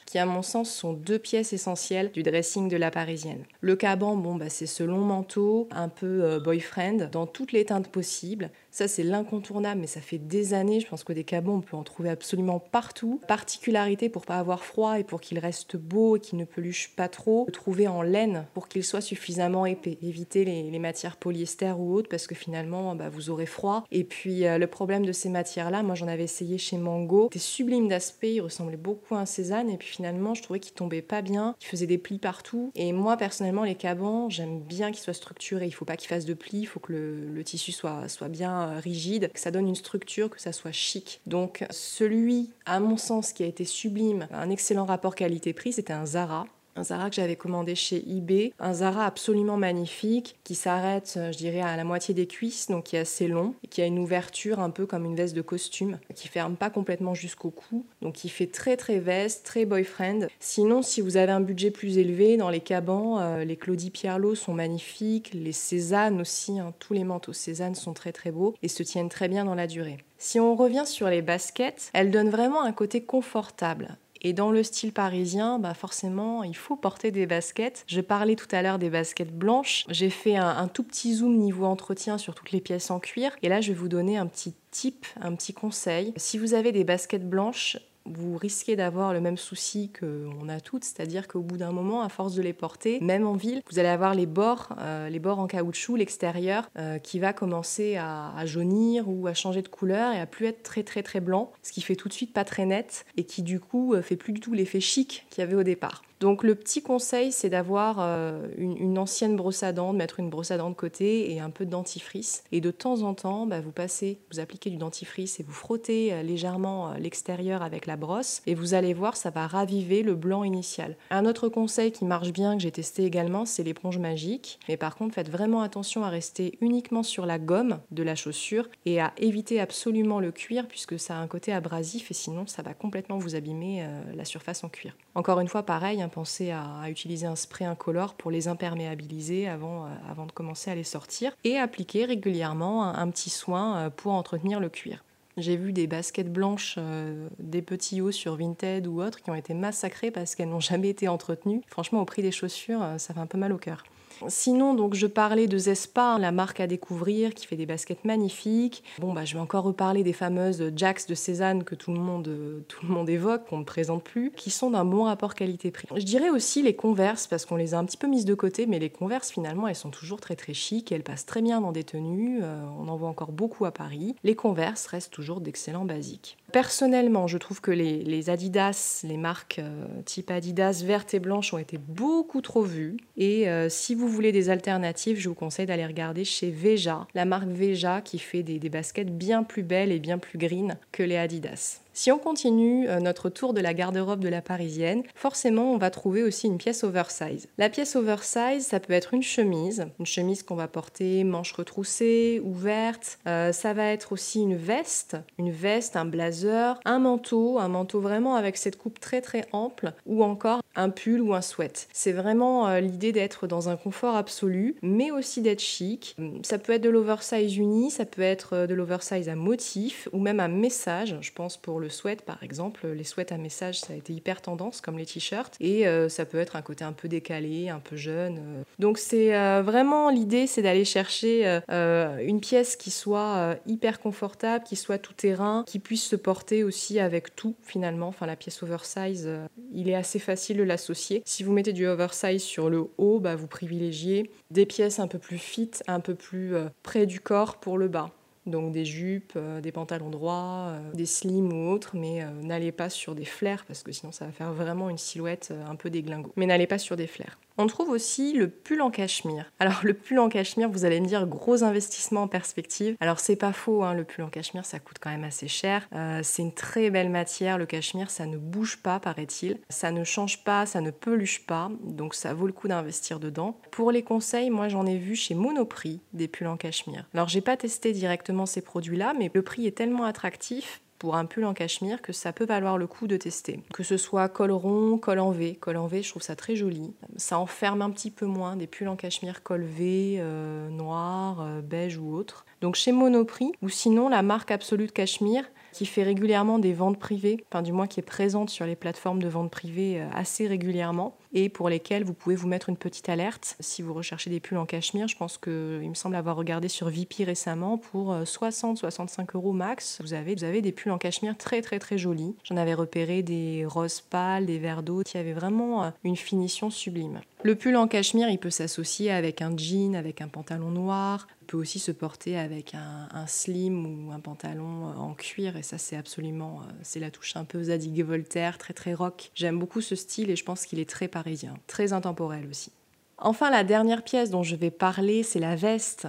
qui 0.07 0.19
à 0.19 0.27
mon 0.27 0.43
sens 0.43 0.71
sont 0.71 0.93
deux 0.93 1.19
pièces 1.19 1.53
essentielles 1.53 2.11
du 2.13 2.23
dressing 2.23 2.69
de 2.69 2.77
la 2.77 2.91
parisienne. 2.91 3.45
Le 3.61 3.77
caban, 3.77 4.17
bon, 4.17 4.35
bah, 4.35 4.49
c'est 4.49 4.67
ce 4.67 4.83
long 4.83 4.99
manteau, 4.99 5.69
un 5.71 5.89
peu 5.89 6.25
euh, 6.25 6.41
boyfriend, 6.41 7.09
dans 7.13 7.27
toutes 7.27 7.53
les 7.53 7.65
teintes 7.65 7.89
possibles. 7.89 8.51
Ça, 8.75 8.89
c'est 8.89 9.05
l'incontournable, 9.05 9.83
mais 9.83 9.87
ça 9.87 10.01
fait 10.01 10.19
des 10.19 10.53
années. 10.53 10.81
Je 10.81 10.89
pense 10.89 11.05
que 11.05 11.13
des 11.13 11.23
cabans, 11.23 11.59
on 11.59 11.61
peut 11.61 11.77
en 11.77 11.85
trouver 11.85 12.11
absolument 12.11 12.59
partout. 12.59 13.21
Particularité 13.29 14.09
pour 14.09 14.27
pas 14.27 14.37
avoir 14.37 14.65
froid 14.65 14.99
et 14.99 15.05
pour 15.05 15.21
qu'il 15.21 15.39
reste 15.39 15.77
beau 15.77 16.17
et 16.17 16.21
qu'il 16.21 16.41
ne 16.41 16.45
peluche 16.45 16.91
pas 16.97 17.07
trop, 17.07 17.47
trouver 17.53 17.87
en 17.87 18.03
laine 18.03 18.47
pour 18.53 18.67
qu'il 18.67 18.83
soit 18.83 19.01
suffisamment 19.01 19.65
épais. 19.65 19.97
Éviter 20.03 20.45
les, 20.45 20.79
matières 20.81 21.19
polyester 21.19 21.71
ou 21.79 21.95
autres 21.95 22.09
parce 22.09 22.27
que 22.27 22.35
finalement, 22.35 22.97
bah, 22.97 23.09
vous 23.11 23.31
aurez 23.31 23.47
froid. 23.47 23.85
Et 23.93 24.03
puis, 24.03 24.45
euh, 24.45 24.59
le 24.59 24.67
problème 24.67 25.07
de 25.07 25.13
ces 25.13 25.29
matières-là, 25.29 25.85
moi 25.85 25.95
j'en 25.95 26.09
avais 26.09 26.25
essayé 26.25 26.59
chez 26.59 26.77
Mango. 26.77 27.29
C'était 27.31 27.45
sublime 27.45 27.87
d'aspect, 27.87 28.35
il 28.35 28.41
ressemblait 28.41 28.77
beaucoup 28.77 29.15
à 29.15 29.21
un 29.21 29.27
Cézanne 29.27 29.71
et 29.71 29.77
puis 29.77 29.87
finalement, 29.87 30.35
je 30.35 30.43
trouvais 30.43 30.59
qu'il 30.59 30.75
tombait 30.75 31.01
pas 31.01 31.23
bien, 31.23 31.55
qu'il 31.61 31.69
faisait 31.69 31.87
des 31.87 31.99
plis 31.99 32.19
partout. 32.19 32.73
Et 32.75 32.93
moi, 32.93 33.17
personnellement, 33.17 33.63
les 33.63 33.77
cabans, 33.77 34.29
j'aime 34.31 34.59
bien 34.59 34.91
qu'ils 34.91 35.05
soient 35.05 35.15
structurés. 35.15 35.67
Il 35.67 35.73
faut 35.73 35.85
pas 35.85 35.97
qu'ils 35.97 36.09
fassent 36.09 36.25
de 36.25 36.35
plis, 36.35 36.59
il 36.59 36.67
faut 36.67 36.81
que 36.81 36.93
le, 36.93 37.45
tissu 37.45 37.71
soit 37.71 38.09
bien 38.31 38.64
euh, 38.65 38.79
rigide, 38.79 39.31
que 39.33 39.41
ça 39.41 39.51
donne 39.51 39.69
une 39.69 39.75
structure, 39.75 40.31
que 40.31 40.41
ça 40.41 40.53
soit 40.53 40.73
chic. 40.73 41.21
Donc 41.27 41.65
celui, 41.71 42.51
à 42.67 42.81
mon 42.81 42.97
sens, 42.97 43.33
qui 43.33 43.43
a 43.43 43.47
été 43.47 43.65
sublime, 43.65 44.29
un 44.31 44.51
excellent 44.51 44.85
rapport 44.85 45.15
qualité-prix, 45.15 45.75
c'était 45.75 45.93
un 45.93 46.07
Zara 46.07 46.47
un 46.77 46.85
Zara 46.85 47.11
que 47.11 47.17
j'avais 47.17 47.37
commandé 47.37 47.75
chez 47.75 48.05
eBay, 48.09 48.53
un 48.59 48.75
Zara 48.75 49.07
absolument 49.07 49.57
magnifique 49.57 50.37
qui 50.45 50.55
s'arrête, 50.55 51.15
euh, 51.17 51.33
je 51.33 51.39
dirais, 51.39 51.61
à 51.61 51.77
la 51.77 51.85
moitié 51.85 52.15
des 52.15 52.27
cuisses, 52.27 52.69
donc 52.69 52.85
qui 52.85 52.97
est 52.97 53.01
assez 53.01 53.29
long 53.29 53.55
et 53.63 53.69
qui 53.69 53.83
a 53.83 53.87
une 53.87 53.99
ouverture 53.99 54.61
un 54.61 54.71
peu 54.71 54.87
comme 54.87 55.05
une 55.05 55.17
veste 55.17 55.35
de 55.35 55.43
costume, 55.43 55.99
qui 56.15 56.29
ferme 56.29 56.57
pas 56.57 56.71
complètement 56.71 57.15
jusqu'au 57.15 57.51
cou, 57.51 57.87
donc 58.03 58.15
qui 58.15 58.29
fait 58.29 58.47
très 58.47 58.77
très 58.77 58.99
veste, 58.99 59.45
très 59.45 59.65
boyfriend. 59.65 60.29
Sinon, 60.41 60.83
si 60.83 61.01
vous 61.01 61.17
avez 61.17 61.33
un 61.33 61.41
budget 61.41 61.71
plus 61.71 61.99
élevé, 61.99 62.37
dans 62.37 62.51
les 62.51 62.61
cabans, 62.61 63.19
euh, 63.21 63.45
les 63.45 63.57
Claudie 63.57 63.91
Pierlot 63.91 64.35
sont 64.35 64.55
magnifiques, 64.55 65.31
les 65.35 65.53
Cézanne 65.53 66.21
aussi, 66.21 66.59
hein, 66.59 66.73
tous 66.79 66.95
les 66.95 67.05
manteaux 67.05 67.33
Cézanne 67.33 67.75
sont 67.75 67.93
très 67.93 68.13
très 68.13 68.31
beaux 68.31 68.55
et 68.63 68.69
se 68.69 68.83
tiennent 68.83 69.09
très 69.09 69.29
bien 69.29 69.45
dans 69.45 69.55
la 69.55 69.67
durée. 69.67 69.99
Si 70.19 70.41
on 70.41 70.57
revient 70.57 70.87
sur 70.87 71.09
les 71.09 71.23
baskets, 71.23 71.91
elles 71.93 72.11
donnent 72.11 72.31
vraiment 72.31 72.63
un 72.63 72.73
côté 72.73 73.03
confortable. 73.03 73.99
Et 74.27 74.33
dans 74.33 74.51
le 74.51 74.63
style 74.63 74.93
parisien, 74.93 75.59
bah 75.59 75.75
forcément, 75.75 76.43
il 76.45 76.57
faut 76.57 76.77
porter 76.77 77.11
des 77.11 77.27
baskets. 77.27 77.85
Je 77.87 78.01
parlais 78.01 78.37
tout 78.37 78.49
à 78.53 78.63
l'heure 78.63 78.79
des 78.79 78.89
baskets 78.89 79.37
blanches. 79.37 79.85
J'ai 79.91 80.09
fait 80.09 80.37
un, 80.37 80.67
tout 80.67 80.83
petit 80.83 81.17
zoom 81.17 81.37
niveau 81.37 81.67
entretien 81.67 82.17
sur 82.17 82.35
toutes 82.35 82.51
les 82.51 82.63
pièces 82.63 82.91
en 82.91 83.01
cuir. 83.01 83.37
Et 83.43 83.51
là, 83.51 83.61
je 83.61 83.69
vais 83.69 83.79
vous 83.79 83.89
donner 83.89 84.17
un 84.17 84.27
petit 84.27 84.55
tip, 84.71 85.07
un 85.21 85.35
petit 85.35 85.53
conseil. 85.53 86.15
Si 86.17 86.39
vous 86.39 86.55
avez 86.55 86.73
des 86.73 86.85
baskets 86.85 87.29
blanches, 87.29 87.77
vous 88.07 88.37
risquez 88.37 88.77
d'avoir 88.77 89.13
le 89.13 89.21
même 89.21 89.37
souci 89.37 89.91
qu'on 89.99 90.49
a 90.49 90.61
toutes, 90.61 90.85
c'est-à-dire 90.85 91.27
qu'au 91.27 91.41
bout 91.41 91.57
d'un 91.57 91.73
moment, 91.73 92.03
à 92.03 92.09
force 92.09 92.35
de 92.35 92.43
les 92.43 92.53
porter, 92.53 93.01
même 93.01 93.27
en 93.27 93.35
ville, 93.35 93.63
vous 93.71 93.79
allez 93.79 93.89
avoir 93.89 94.15
les 94.15 94.27
bords, 94.27 94.69
euh, 94.79 95.09
les 95.09 95.19
bords 95.19 95.39
en 95.39 95.47
caoutchouc, 95.47 95.97
l'extérieur, 95.97 96.69
euh, 96.79 96.99
qui 96.99 97.19
va 97.19 97.33
commencer 97.33 97.97
à, 97.97 98.35
à, 98.37 98.47
jaunir 98.47 99.09
ou 99.09 99.27
à 99.27 99.35
changer 99.35 99.63
de 99.63 99.69
couleur 99.69 100.13
et 100.13 100.21
à 100.21 100.27
plus 100.27 100.47
être 100.47 100.63
très 100.63 100.83
très 100.83 101.03
très 101.03 101.21
blanc, 101.21 101.53
ce 101.63 101.73
qui 101.73 101.81
fait 101.81 101.97
tout 101.97 102.09
de 102.09 102.15
suite 102.15 102.33
pas 102.33 102.45
très 102.45 102.67
net 102.67 103.07
et 103.17 103.25
qui 103.25 103.43
du 103.43 103.61
coup 103.61 103.95
euh, 103.95 104.03
fait 104.03 104.17
plus 104.17 104.33
du 104.33 104.41
tout 104.41 104.53
l'effet 104.53 104.81
chic 104.81 105.27
qu'il 105.31 105.43
y 105.43 105.45
avait 105.45 105.57
au 105.57 105.63
départ. 105.63 106.03
Donc 106.25 106.43
le 106.43 106.55
petit 106.55 106.81
conseil, 106.81 107.33
c'est 107.33 107.51
d'avoir 107.51 107.99
euh, 107.99 108.49
une, 108.57 108.97
ancienne 108.97 109.37
brosse 109.37 109.63
à 109.63 109.75
dents, 109.75 109.93
de 109.93 109.99
mettre 109.99 110.21
une 110.21 110.31
brosse 110.31 110.53
à 110.53 110.57
dents 110.57 110.71
de 110.71 110.75
côté 110.75 111.31
et 111.31 111.39
un 111.39 111.51
peu 111.51 111.67
de 111.67 111.71
dentifrice. 111.71 112.45
Et 112.51 112.63
de 112.63 112.71
temps 112.71 113.03
en 113.03 113.13
temps, 113.13 113.45
bah, 113.45 113.61
vous 113.61 113.73
passez, 113.73 114.21
vous 114.33 114.41
appliquez 114.41 114.71
du 114.71 114.79
dentifrice 114.79 115.39
et 115.39 115.43
vous 115.43 115.53
frottez 115.53 116.15
euh, 116.15 116.23
légèrement 116.23 116.89
euh, 116.89 116.95
l'extérieur 116.97 117.61
avec 117.61 117.85
la 117.85 117.97
brosse. 117.97 118.41
Et 118.47 118.55
vous 118.55 118.73
allez 118.73 118.95
voir, 118.95 119.19
ça 119.19 119.29
va 119.29 119.47
raviver 119.47 120.03
le 120.03 120.15
blanc 120.15 120.45
initial. 120.45 120.97
Un 121.11 121.27
autre 121.27 121.51
conseil 121.51 121.93
qui 121.93 122.07
marche 122.07 122.33
bien, 122.33 122.57
que 122.57 122.63
j'ai 122.63 122.73
testé 122.73 123.05
également, 123.05 123.45
c'est 123.45 123.63
l'éponge 123.63 123.99
magique. 123.99 124.59
Mais 124.67 124.79
par 124.79 124.97
contre, 124.97 125.17
faites 125.17 125.31
vraiment 125.31 125.61
attention 125.61 126.05
à 126.05 126.09
rester 126.09 126.57
uniquement 126.63 127.03
sur 127.03 127.27
la 127.27 127.39
gomme 127.39 127.81
de 127.91 128.03
la 128.03 128.15
chaussure 128.15 128.71
et 128.87 128.99
à 128.99 129.13
éviter 129.19 129.61
absolument 129.61 130.21
le 130.21 130.33
cuir 130.33 130.69
puisque 130.69 130.99
ça 130.99 131.17
a 131.17 131.19
un 131.19 131.27
côté 131.27 131.53
abrasif 131.53 132.11
et 132.11 132.15
sinon 132.15 132.47
ça 132.47 132.63
va 132.63 132.73
complètement 132.73 133.19
vous 133.19 133.35
abîmer 133.35 133.87
la 134.15 134.25
surface 134.25 134.65
en 134.65 134.71
cuir. 134.71 134.97
Encore 135.15 135.39
une 135.41 135.49
fois, 135.49 135.63
pareil, 135.63 136.01
hein, 136.01 136.09
pensez 136.15 136.53
à, 136.53 136.89
utiliser 136.89 137.27
un 137.27 137.35
spray 137.35 137.65
incolore 137.65 138.15
pour 138.15 138.31
les 138.31 138.47
imperméabiliser 138.47 139.49
avant, 139.49 139.87
euh, 139.87 139.89
avant 140.09 140.27
de 140.27 140.33
commencer 140.33 140.71
à 140.71 140.75
les 140.77 140.85
sortir 140.85 141.33
et 141.43 141.59
appliquer 141.59 142.05
régulièrement 142.05 142.85
un, 142.85 143.11
petit 143.11 143.31
soin 143.31 143.77
euh, 143.77 143.91
pour 143.91 144.13
entretenir 144.13 144.61
le 144.61 144.69
cuir. 144.69 145.05
J'ai 145.37 145.57
vu 145.57 145.73
des 145.73 145.89
baskets 145.89 146.33
blanches, 146.33 146.77
euh, 146.79 147.29
des 147.41 147.63
petits 147.63 148.01
hauts 148.01 148.13
sur 148.13 148.37
Vinted 148.37 148.87
ou 148.87 149.03
autres 149.03 149.21
qui 149.23 149.31
ont 149.31 149.35
été 149.35 149.55
massacrés 149.55 150.13
parce 150.13 150.37
qu'elles 150.37 150.51
n'ont 150.51 150.61
jamais 150.73 150.91
été 150.91 151.09
entretenues. 151.09 151.63
Franchement, 151.67 152.01
au 152.01 152.05
prix 152.05 152.23
des 152.23 152.31
chaussures, 152.31 152.87
ça 152.99 153.13
fait 153.13 153.21
un 153.21 153.27
peu 153.27 153.39
mal 153.39 153.53
au 153.53 153.59
cœur. 153.59 153.83
Sinon, 154.29 154.75
donc, 154.75 154.95
je 154.95 155.07
parlais 155.07 155.47
de 155.47 155.59
Zespa, 155.59 156.19
la 156.19 156.33
marque 156.33 156.61
à 156.61 156.67
découvrir, 156.67 157.35
qui 157.35 157.47
fait 157.47 157.57
des 157.57 157.67
baskets 157.67 158.05
magnifiques. 158.05 158.83
Bon, 158.99 159.13
bah, 159.13 159.25
je 159.25 159.35
vais 159.35 159.41
encore 159.41 159.65
reparler 159.65 160.03
des 160.03 160.13
fameuses 160.13 160.73
Jax 160.75 161.07
de 161.07 161.15
Cézanne 161.15 161.65
que 161.65 161.75
tout 161.75 161.93
le 161.93 162.01
monde, 162.01 162.65
tout 162.69 162.87
le 162.87 162.93
monde 162.93 163.09
évoque, 163.09 163.47
qu'on 163.47 163.59
ne 163.59 163.65
présente 163.65 164.05
plus, 164.05 164.33
qui 164.37 164.51
sont 164.51 164.71
d'un 164.71 164.85
bon 164.85 165.05
rapport 165.05 165.35
qualité-prix. 165.35 165.89
Je 165.97 166.05
dirais 166.05 166.31
aussi 166.31 166.63
les 166.63 166.75
Converse, 166.75 167.27
parce 167.27 167.45
qu'on 167.47 167.57
les 167.57 167.75
a 167.75 167.79
un 167.79 167.85
petit 167.85 167.97
peu 167.97 168.07
mises 168.07 168.25
de 168.25 168.35
côté, 168.35 168.67
mais 168.67 168.79
les 168.79 168.91
Converse, 168.91 169.31
finalement, 169.31 169.69
elles 169.69 169.75
sont 169.75 169.91
toujours 169.91 170.21
très 170.21 170.37
très 170.37 170.55
chic, 170.55 170.93
elles 170.93 171.03
passent 171.03 171.27
très 171.27 171.43
bien 171.43 171.61
dans 171.61 171.73
des 171.73 171.85
tenues, 171.85 172.41
euh, 172.43 172.63
on 172.79 172.89
en 172.89 172.97
voit 172.97 173.09
encore 173.09 173.33
beaucoup 173.33 173.65
à 173.65 173.73
Paris. 173.73 174.15
Les 174.25 174.35
Converse 174.35 174.87
restent 174.87 175.13
toujours 175.13 175.41
d'excellents 175.41 175.85
basiques. 175.85 176.37
Personnellement, 176.55 177.27
je 177.27 177.37
trouve 177.37 177.61
que 177.61 177.73
les, 177.73 178.31
Adidas, 178.31 179.01
les 179.03 179.17
marques 179.17 179.59
euh, 179.59 179.87
type 180.05 180.31
Adidas 180.31 180.85
vertes 180.87 181.13
et 181.13 181.19
blanches 181.19 181.53
ont 181.53 181.59
été 181.59 181.79
beaucoup 181.79 182.43
trop 182.43 182.63
vues. 182.63 182.97
Et 183.17 183.49
euh, 183.49 183.69
si 183.69 183.97
vous 183.97 184.07
voulez 184.07 184.31
des 184.31 184.51
alternatives, 184.51 185.19
je 185.19 185.29
vous 185.29 185.35
conseille 185.35 185.67
d'aller 185.67 185.85
regarder 185.85 186.25
chez 186.25 186.53
Veja, 186.53 187.09
la 187.13 187.25
marque 187.25 187.49
Veja 187.49 188.01
qui 188.03 188.21
fait 188.21 188.45
des, 188.45 188.61
des 188.61 188.69
baskets 188.69 189.11
bien 189.11 189.43
plus 189.43 189.65
belles 189.65 189.91
et 189.91 189.99
bien 189.99 190.19
plus 190.19 190.39
green 190.39 190.79
que 190.93 191.03
les 191.03 191.17
Adidas. 191.17 191.81
Si 191.97 192.11
on 192.11 192.19
continue 192.19 192.89
euh, 192.89 192.99
notre 192.99 193.31
tour 193.31 193.55
de 193.55 193.61
la 193.61 193.73
garde-robe 193.73 194.19
de 194.19 194.29
la 194.29 194.43
parisienne, 194.43 195.05
forcément 195.15 195.73
on 195.73 195.79
va 195.79 195.91
trouver 195.91 196.25
aussi 196.25 196.49
une 196.49 196.59
pièce 196.59 196.83
oversize. 196.83 197.47
La 197.57 197.71
pièce 197.71 197.95
oversize, 197.95 198.67
ça 198.67 198.81
peut 198.81 198.93
être 198.93 199.15
une 199.15 199.23
chemise, 199.23 199.87
une 200.01 200.05
chemise 200.05 200.43
qu'on 200.43 200.57
va 200.57 200.67
porter 200.67 201.23
manches 201.23 201.53
retroussées, 201.53 202.41
ouverte. 202.43 203.21
Euh, 203.29 203.53
ça 203.53 203.75
va 203.75 203.93
être 203.93 204.11
aussi 204.11 204.43
une 204.43 204.57
veste, 204.57 205.17
une 205.39 205.53
veste, 205.53 205.95
un 205.95 206.05
blazer, 206.05 206.81
un 206.85 206.99
manteau, 206.99 207.61
un 207.61 207.69
manteau 207.69 208.01
vraiment 208.01 208.35
avec 208.35 208.57
cette 208.57 208.77
coupe 208.77 208.99
très 208.99 209.21
très 209.21 209.47
ample, 209.53 209.93
ou 210.05 210.25
encore 210.25 210.64
un 210.77 210.91
pull 210.91 211.21
ou 211.21 211.35
un 211.35 211.43
sweat. 211.43 211.89
C'est 211.93 212.13
vraiment 212.13 212.69
euh, 212.69 212.81
l'idée 212.81 213.13
d'être 213.13 213.47
dans 213.47 213.69
un 213.69 213.77
confort 213.77 214.17
absolu, 214.17 214.77
mais 214.83 215.11
aussi 215.11 215.41
d'être 215.41 215.61
chic. 215.61 216.17
Ça 216.43 216.59
peut 216.59 216.73
être 216.73 216.83
de 216.83 216.91
l'oversize 216.91 217.57
uni, 217.57 217.91
ça 217.91 218.05
peut 218.05 218.23
être 218.23 218.67
de 218.67 218.75
l'oversize 218.75 219.29
à 219.29 219.37
motif, 219.37 220.09
ou 220.13 220.19
même 220.19 220.41
à 220.41 220.49
message, 220.49 221.17
je 221.21 221.33
pense 221.33 221.57
pour 221.57 221.81
le 221.81 221.89
sweat, 221.89 222.23
par 222.23 222.43
exemple. 222.43 222.87
Les 222.89 223.05
sweats 223.05 223.33
à 223.33 223.39
message, 223.39 223.81
ça 223.81 223.93
a 223.93 223.97
été 223.97 224.13
hyper 224.13 224.43
tendance, 224.43 224.81
comme 224.81 224.99
les 224.99 225.07
t-shirts. 225.07 225.57
Et 225.61 225.87
euh, 225.87 226.09
ça 226.09 226.25
peut 226.25 226.39
être 226.39 226.57
un 226.57 226.63
côté 226.63 226.85
un 226.85 226.93
peu 226.93 227.09
décalé, 227.09 227.69
un 227.69 227.79
peu 227.79 227.97
jeune. 227.97 228.39
Euh. 228.39 228.63
Donc 228.79 228.99
c'est 228.99 229.37
euh, 229.37 229.63
vraiment 229.63 230.11
l'idée, 230.11 230.47
c'est 230.47 230.63
d'aller 230.63 230.85
chercher 230.85 231.61
une 231.69 232.41
pièce 232.41 232.77
qui 232.77 232.91
soit 232.91 233.57
hyper 233.67 234.01
confortable, 234.01 234.65
qui 234.65 234.77
soit 234.77 234.99
tout 234.99 235.13
terrain, 235.13 235.65
qui 235.67 235.79
puisse 235.79 236.05
se 236.05 236.17
porter 236.17 236.65
aussi 236.65 236.99
avec 236.99 237.35
tout 237.35 237.55
finalement. 237.63 238.09
Enfin 238.09 238.27
la 238.27 238.37
pièce 238.37 238.63
oversize, 238.63 239.29
il 239.73 239.89
est 239.89 239.95
assez 239.95 240.19
facile 240.19 240.64
l'associer. 240.65 241.23
Si 241.25 241.43
vous 241.43 241.53
mettez 241.53 241.73
du 241.73 241.87
oversize 241.87 242.43
sur 242.43 242.71
le 242.71 242.87
haut, 242.99 243.21
bah, 243.21 243.37
vous 243.37 243.47
privilégiez 243.47 244.31
des 244.51 244.67
pièces 244.67 244.99
un 244.99 245.09
peu 245.09 245.19
plus 245.19 245.39
fit, 245.39 245.71
un 245.87 246.01
peu 246.01 246.15
plus 246.15 246.55
euh, 246.55 246.69
près 246.83 247.07
du 247.07 247.21
corps 247.21 247.57
pour 247.57 247.79
le 247.79 247.89
bas. 247.89 248.11
Donc 248.47 248.73
des 248.73 248.85
jupes, 248.85 249.33
euh, 249.37 249.63
des 249.63 249.73
pantalons 249.73 250.11
droits, 250.11 250.69
euh, 250.69 250.93
des 250.93 251.07
slims 251.07 251.53
ou 251.53 251.71
autres, 251.71 251.97
mais 251.97 252.25
n'allez 252.43 252.73
pas 252.73 252.91
sur 252.91 253.15
des 253.15 253.25
flares 253.25 253.65
parce 253.67 253.83
que 253.83 253.93
sinon 253.93 254.13
ça 254.13 254.27
va 254.27 254.33
faire 254.33 254.53
vraiment 254.53 254.91
une 254.91 254.99
silhouette 254.99 255.53
un 255.67 255.77
peu 255.77 255.89
déglingo. 255.91 256.33
Mais 256.37 256.47
n'allez 256.47 256.67
pas 256.67 256.79
sur 256.79 256.97
des 256.97 257.07
flares. 257.07 257.39
On 257.57 257.69
trouve 257.69 257.91
aussi 257.91 258.33
le 258.33 258.49
pull 258.49 258.83
en 258.83 258.91
cachemire. 258.91 259.53
Alors 259.61 259.81
le 259.85 259.95
pull 259.95 260.19
en 260.19 260.29
cachemire, 260.29 260.69
vous 260.69 260.85
allez 260.85 261.01
me 261.01 261.07
dire 261.07 261.27
gros 261.27 261.63
investissement 261.63 262.23
en 262.23 262.29
perspective. 262.29 262.97
Alors 262.99 263.21
c'est 263.21 263.37
pas 263.37 263.53
faux, 263.53 263.85
hein, 263.85 263.95
le 263.95 264.03
pull 264.03 264.25
en 264.25 264.29
cachemire 264.29 264.65
ça 264.65 264.81
coûte 264.81 264.97
quand 265.01 265.11
même 265.11 265.23
assez 265.23 265.47
cher. 265.47 265.89
Euh, 265.95 266.21
c'est 266.25 266.43
une 266.43 266.53
très 266.53 266.91
belle 266.91 267.11
matière, 267.11 267.57
le 267.57 267.67
cachemire 267.67 268.11
ça 268.11 268.27
ne 268.27 268.39
bouge 268.39 268.79
pas 268.79 268.99
paraît-il. 268.99 269.59
Ça 269.69 269.93
ne 269.93 270.03
change 270.03 270.43
pas, 270.43 270.67
ça 270.67 270.81
ne 270.81 270.91
peluche 270.91 271.47
pas, 271.47 271.71
donc 271.83 272.15
ça 272.15 272.35
vaut 272.35 272.49
le 272.49 272.53
coup 272.53 272.67
d'investir 272.67 273.21
dedans. 273.21 273.57
Pour 273.71 273.93
les 273.93 274.03
conseils, 274.03 274.51
moi 274.51 274.69
j'en 274.69 274.85
ai 274.85 274.99
vu 274.99 275.15
chez 275.15 275.35
Monoprix 275.35 276.01
des 276.13 276.27
pulls 276.27 276.49
en 276.49 276.57
cachemire. 276.57 277.07
Alors 277.15 277.29
j'ai 277.29 277.41
pas 277.41 277.57
testé 277.57 277.93
directement 277.93 278.47
ces 278.47 278.63
produits-là, 278.63 279.15
mais 279.17 279.31
le 279.33 279.43
prix 279.43 279.69
est 279.69 279.77
tellement 279.77 280.05
attractif 280.05 280.81
pour 280.99 281.17
un 281.17 281.25
pull 281.25 281.45
en 281.45 281.55
cachemire 281.55 282.03
que 282.03 282.13
ça 282.13 282.33
peut 282.33 282.45
valoir 282.45 282.79
le 282.79 282.87
coup 282.87 283.07
de 283.07 283.17
tester. 283.17 283.61
Que 283.73 283.83
ce 283.83 283.97
soit 283.97 284.29
col 284.29 284.51
rond, 284.51 284.99
col 284.99 285.19
en 285.19 285.31
V. 285.31 285.57
Col 285.61 285.77
en 285.77 285.87
V, 285.87 286.03
je 286.03 286.11
trouve 286.11 286.23
ça 286.23 286.37
très 286.37 286.57
joli. 286.57 286.95
Ça 287.17 287.39
enferme 287.39 287.83
un 287.83 287.91
petit 287.91 288.11
peu 288.11 288.27
moins 288.27 288.57
des 288.57 288.67
pulls 288.67 288.89
en 288.89 288.97
cachemire 288.97 289.43
col 289.43 289.63
V, 289.63 290.17
euh, 290.19 290.69
noir, 290.71 291.41
euh, 291.41 291.61
beige 291.61 291.99
ou 291.99 292.15
autre. 292.15 292.47
Donc 292.65 292.77
chez 292.77 292.93
Monoprix, 292.93 293.53
ou 293.61 293.69
sinon 293.69 294.09
la 294.09 294.23
marque 294.23 294.51
Absolute 294.51 294.91
Cachemire, 294.91 295.45
qui 295.75 295.85
fait 295.85 296.03
régulièrement 296.03 296.59
des 296.59 296.73
ventes 296.73 296.99
privées, 296.99 297.45
enfin 297.51 297.61
du 297.61 297.73
moins 297.73 297.87
qui 297.87 298.01
est 298.01 298.05
présente 298.05 298.49
sur 298.49 298.65
les 298.65 298.75
plateformes 298.75 299.21
de 299.21 299.29
vente 299.29 299.51
privée 299.51 300.01
euh, 300.01 300.09
assez 300.15 300.47
régulièrement 300.47 301.15
et 301.35 301.49
pour 301.49 301.69
lesquelles 301.69 302.05
vous 302.05 302.15
pouvez 302.15 302.37
vous 302.37 302.47
mettre 302.47 302.69
une 302.69 302.77
petite 302.77 303.09
alerte 303.09 303.57
si 303.61 303.83
vous 303.83 303.93
recherchez 303.93 304.31
des 304.31 304.41
pulls 304.41 304.57
en 304.57 304.67
cachemire. 304.67 305.09
Je 305.09 305.17
pense 305.17 305.37
que 305.37 305.81
il 305.83 305.91
me 305.91 305.95
semble 305.95 306.15
avoir 306.15 306.37
regardé 306.37 306.69
sur 306.69 306.89
Vipi 306.89 307.25
récemment 307.25 307.77
pour 307.77 308.15
60-65 308.15 309.21
euh, 309.21 309.25
euros 309.35 309.53
max. 309.53 310.01
Vous 310.01 310.15
avez, 310.15 310.35
des 310.37 310.73
pulls 310.73 310.93
en 310.93 310.99
cachemire 310.99 311.37
très 311.37 311.61
très 311.61 311.81
très 311.81 311.99
jolis. 311.99 312.37
J'en 312.45 312.57
avais 312.57 312.75
repéré 312.75 313.23
des 313.23 313.67
roses 313.67 314.01
pâles, 314.01 314.47
des 314.47 314.59
verts 314.59 314.85
d'eau 314.85 315.03
qui 315.05 315.19
avaient 315.19 315.33
vraiment 315.33 315.85
euh, 315.85 315.91
une 316.05 316.17
finition 316.17 316.71
sublime. 316.71 317.21
Le 317.43 317.57
pull 317.57 317.77
en 317.77 317.89
cachemire, 317.89 318.31
il 318.31 318.39
peut 318.39 318.49
s'associer 318.49 319.11
avec 319.11 319.43
un 319.43 319.55
jean, 319.55 319.97
avec 319.97 320.23
un 320.23 320.29
pantalon 320.29 320.71
noir, 320.71 321.27
peut 321.45 321.57
aussi 321.57 321.79
se 321.79 321.93
porter 321.93 322.39
avec 322.39 322.75
un, 322.75 323.27
slim 323.27 324.09
ou 324.09 324.13
un 324.13 324.21
pantalon 324.21 324.89
euh, 324.89 324.95
en 324.95 325.15
cuir 325.15 325.57
et 325.57 325.63
ça 325.63 325.79
c'est 325.79 325.97
absolument, 325.97 326.61
euh, 326.61 326.73
c'est 326.83 327.01
la 327.01 327.11
touche 327.11 327.37
un 327.37 327.45
peu 327.45 327.63
Zadig 327.63 328.05
Voltaire, 328.05 328.59
très 328.59 328.75
très 328.75 328.95
rock. 328.95 329.31
J'aime 329.35 329.59
beaucoup 329.59 329.81
ce 329.81 329.95
style 329.95 330.31
et 330.31 330.37
je 330.37 330.45
pense 330.45 330.67
qu'il 330.67 330.79
est 330.79 330.89
très 330.89 331.09
parisien, 331.09 331.55
très 331.67 331.93
intemporel 331.93 332.47
aussi. 332.49 332.73
Enfin 333.19 333.51
la 333.51 333.65
dernière 333.65 334.03
pièce 334.03 334.31
dont 334.31 334.43
je 334.43 334.57
vais 334.57 334.71
parler 334.71 335.23
c'est 335.23 335.41
la 335.41 335.57
veste. 335.57 336.07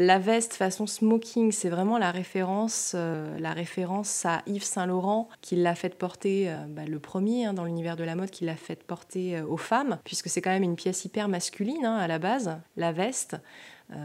La 0.00 0.20
veste 0.20 0.54
façon 0.54 0.86
smoking, 0.86 1.50
c'est 1.50 1.70
vraiment 1.70 1.98
la 1.98 2.12
référence, 2.12 2.92
euh, 2.94 3.36
la 3.40 3.52
référence 3.52 4.24
à 4.24 4.42
Yves 4.46 4.62
Saint 4.62 4.86
Laurent 4.86 5.28
qui 5.40 5.56
l'a 5.56 5.74
fait 5.74 5.92
porter, 5.96 6.48
euh, 6.48 6.56
bah, 6.68 6.84
le 6.84 7.00
premier 7.00 7.46
hein, 7.46 7.52
dans 7.52 7.64
l'univers 7.64 7.96
de 7.96 8.04
la 8.04 8.14
mode, 8.14 8.30
qui 8.30 8.44
l'a 8.44 8.54
fait 8.54 8.80
porter 8.84 9.36
euh, 9.36 9.44
aux 9.44 9.56
femmes, 9.56 9.98
puisque 10.04 10.28
c'est 10.28 10.40
quand 10.40 10.52
même 10.52 10.62
une 10.62 10.76
pièce 10.76 11.04
hyper 11.04 11.26
masculine 11.26 11.84
hein, 11.84 11.96
à 11.96 12.06
la 12.06 12.20
base, 12.20 12.60
la 12.76 12.92
veste. 12.92 13.38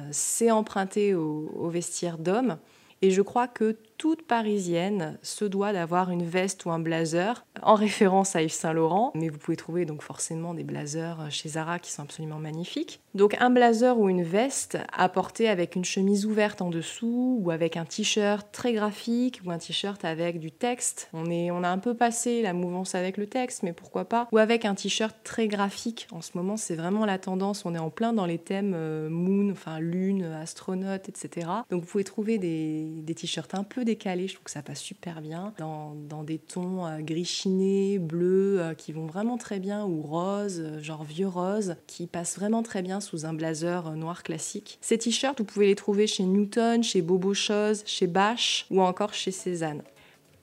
c'est 0.10 0.50
emprunté 0.50 1.14
au, 1.14 1.52
au 1.56 1.70
vestiaire 1.70 2.18
d'homme. 2.18 2.58
Et 3.04 3.12
je 3.12 3.22
crois 3.22 3.50
que 3.50 3.76
toute 3.98 4.26
parisienne 4.26 5.18
se 5.22 5.44
doit 5.44 5.74
d'avoir 5.74 6.10
une 6.10 6.24
veste 6.24 6.66
ou 6.66 6.72
un 6.72 6.80
blazer 6.80 7.46
en 7.62 7.76
référence 7.76 8.36
à 8.36 8.42
Yves 8.42 8.52
Saint 8.52 8.72
Laurent, 8.74 9.12
mais 9.14 9.28
vous 9.30 9.38
pouvez 9.38 9.58
trouver 9.58 9.86
donc 9.86 10.02
forcément 10.02 10.54
des 10.54 10.64
blazers 10.64 11.28
chez 11.30 11.50
Zara 11.50 11.80
qui 11.80 11.92
sont 11.92 12.04
absolument 12.04 12.40
magnifiques. 12.40 13.02
Donc 13.14 13.36
un 13.40 13.50
blazer 13.50 14.00
ou 14.00 14.10
une 14.10 14.24
veste 14.24 14.78
à 14.92 15.08
porter 15.10 15.50
avec 15.50 15.76
une 15.76 15.86
chemise 15.86 16.26
ouverte 16.26 16.62
en 16.62 16.70
dessous 16.70 17.40
ou 17.42 17.52
avec 17.52 17.78
un 17.78 17.86
t-shirt 17.86 18.48
très 18.52 18.74
graphique 18.74 19.42
ou 19.46 19.52
un 19.52 19.58
t-shirt 19.58 20.04
avec 20.06 20.40
du 20.40 20.52
texte. 20.52 21.10
On, 21.14 21.30
est, 21.30 21.52
on 21.52 21.64
a 21.64 21.70
un 21.70 21.78
peu 21.78 21.94
passé 21.94 22.42
la 22.42 22.54
mouvance 22.54 22.96
avec 22.96 23.18
le 23.18 23.28
texte, 23.28 23.64
mais 23.64 23.74
pourquoi 23.74 24.06
pas. 24.06 24.28
Ou 24.32 24.38
avec 24.38 24.66
un 24.66 24.76
t-shirt 24.76 25.16
très 25.24 25.48
graphique. 25.48 26.08
En 26.12 26.22
ce 26.22 26.32
moment, 26.36 26.58
c'est 26.58 26.76
vraiment 26.76 27.06
la 27.06 27.20
tendance. 27.20 27.66
On 27.66 27.76
est 27.76 27.80
en 27.80 27.90
plein 27.90 28.14
dans 28.14 28.26
les 28.26 28.40
thèmes 28.40 28.74
euh, 28.76 29.10
moon, 29.10 29.52
enfin 29.52 29.80
lune, 29.80 30.24
astronaute, 30.24 31.10
etc. 31.10 31.48
Donc 31.70 31.82
vous 31.82 31.88
pouvez 31.88 32.04
trouver 32.04 32.38
des, 32.38 32.93
des 33.02 33.16
t-shirts 33.16 33.54
un 33.56 33.64
peu 33.64 33.86
décalé, 33.86 34.28
je 34.28 34.34
trouve 34.36 34.46
que 34.46 34.52
ça 34.52 34.62
passe 34.62 34.80
super 34.80 35.22
bien, 35.22 35.54
dans, 35.58 36.24
des 36.24 36.38
tons 36.38 36.86
euh, 36.86 37.00
gris 37.00 37.26
chiné, 37.26 38.00
bleus, 38.00 38.62
euh, 38.62 38.74
qui 38.74 38.92
vont 38.92 39.06
vraiment 39.06 39.38
très 39.38 39.60
bien, 39.60 39.86
ou 39.86 40.02
rose, 40.02 40.60
euh, 40.60 40.82
genre 40.82 41.04
vieux 41.04 41.28
rose, 41.28 41.76
qui 41.88 42.08
passent 42.08 42.38
vraiment 42.38 42.64
très 42.64 42.82
bien 42.82 43.00
sous 43.00 43.26
un 43.26 43.34
blazer 43.34 43.96
noir 43.96 44.24
classique. 44.24 44.78
Ces 44.82 44.98
t-shirts, 44.98 45.40
vous 45.40 45.46
pouvez 45.46 45.68
les 45.68 45.76
trouver 45.76 46.08
chez 46.08 46.24
Newton, 46.24 46.84
chez 46.84 47.02
Bobo 47.02 47.34
Chose, 47.34 47.84
chez 47.86 48.08
Bash 48.08 48.66
ou 48.70 48.82
encore 48.82 49.14
chez 49.14 49.32
Cézanne. 49.32 49.82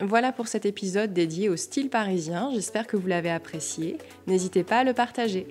Voilà 0.01 0.33
pour 0.33 0.49
cet 0.49 0.65
épisode 0.65 1.13
dédié 1.13 1.51
au 1.51 1.57
style 1.57 1.91
parisien, 1.91 2.51
j'espère 2.55 2.87
que 2.87 2.97
vous 2.97 3.07
l'avez 3.07 3.31
apprécié. 3.31 3.99
N'hésitez 4.27 4.65
pas 4.65 4.79
à 4.79 4.85
le 4.85 4.95
partager. 4.95 5.47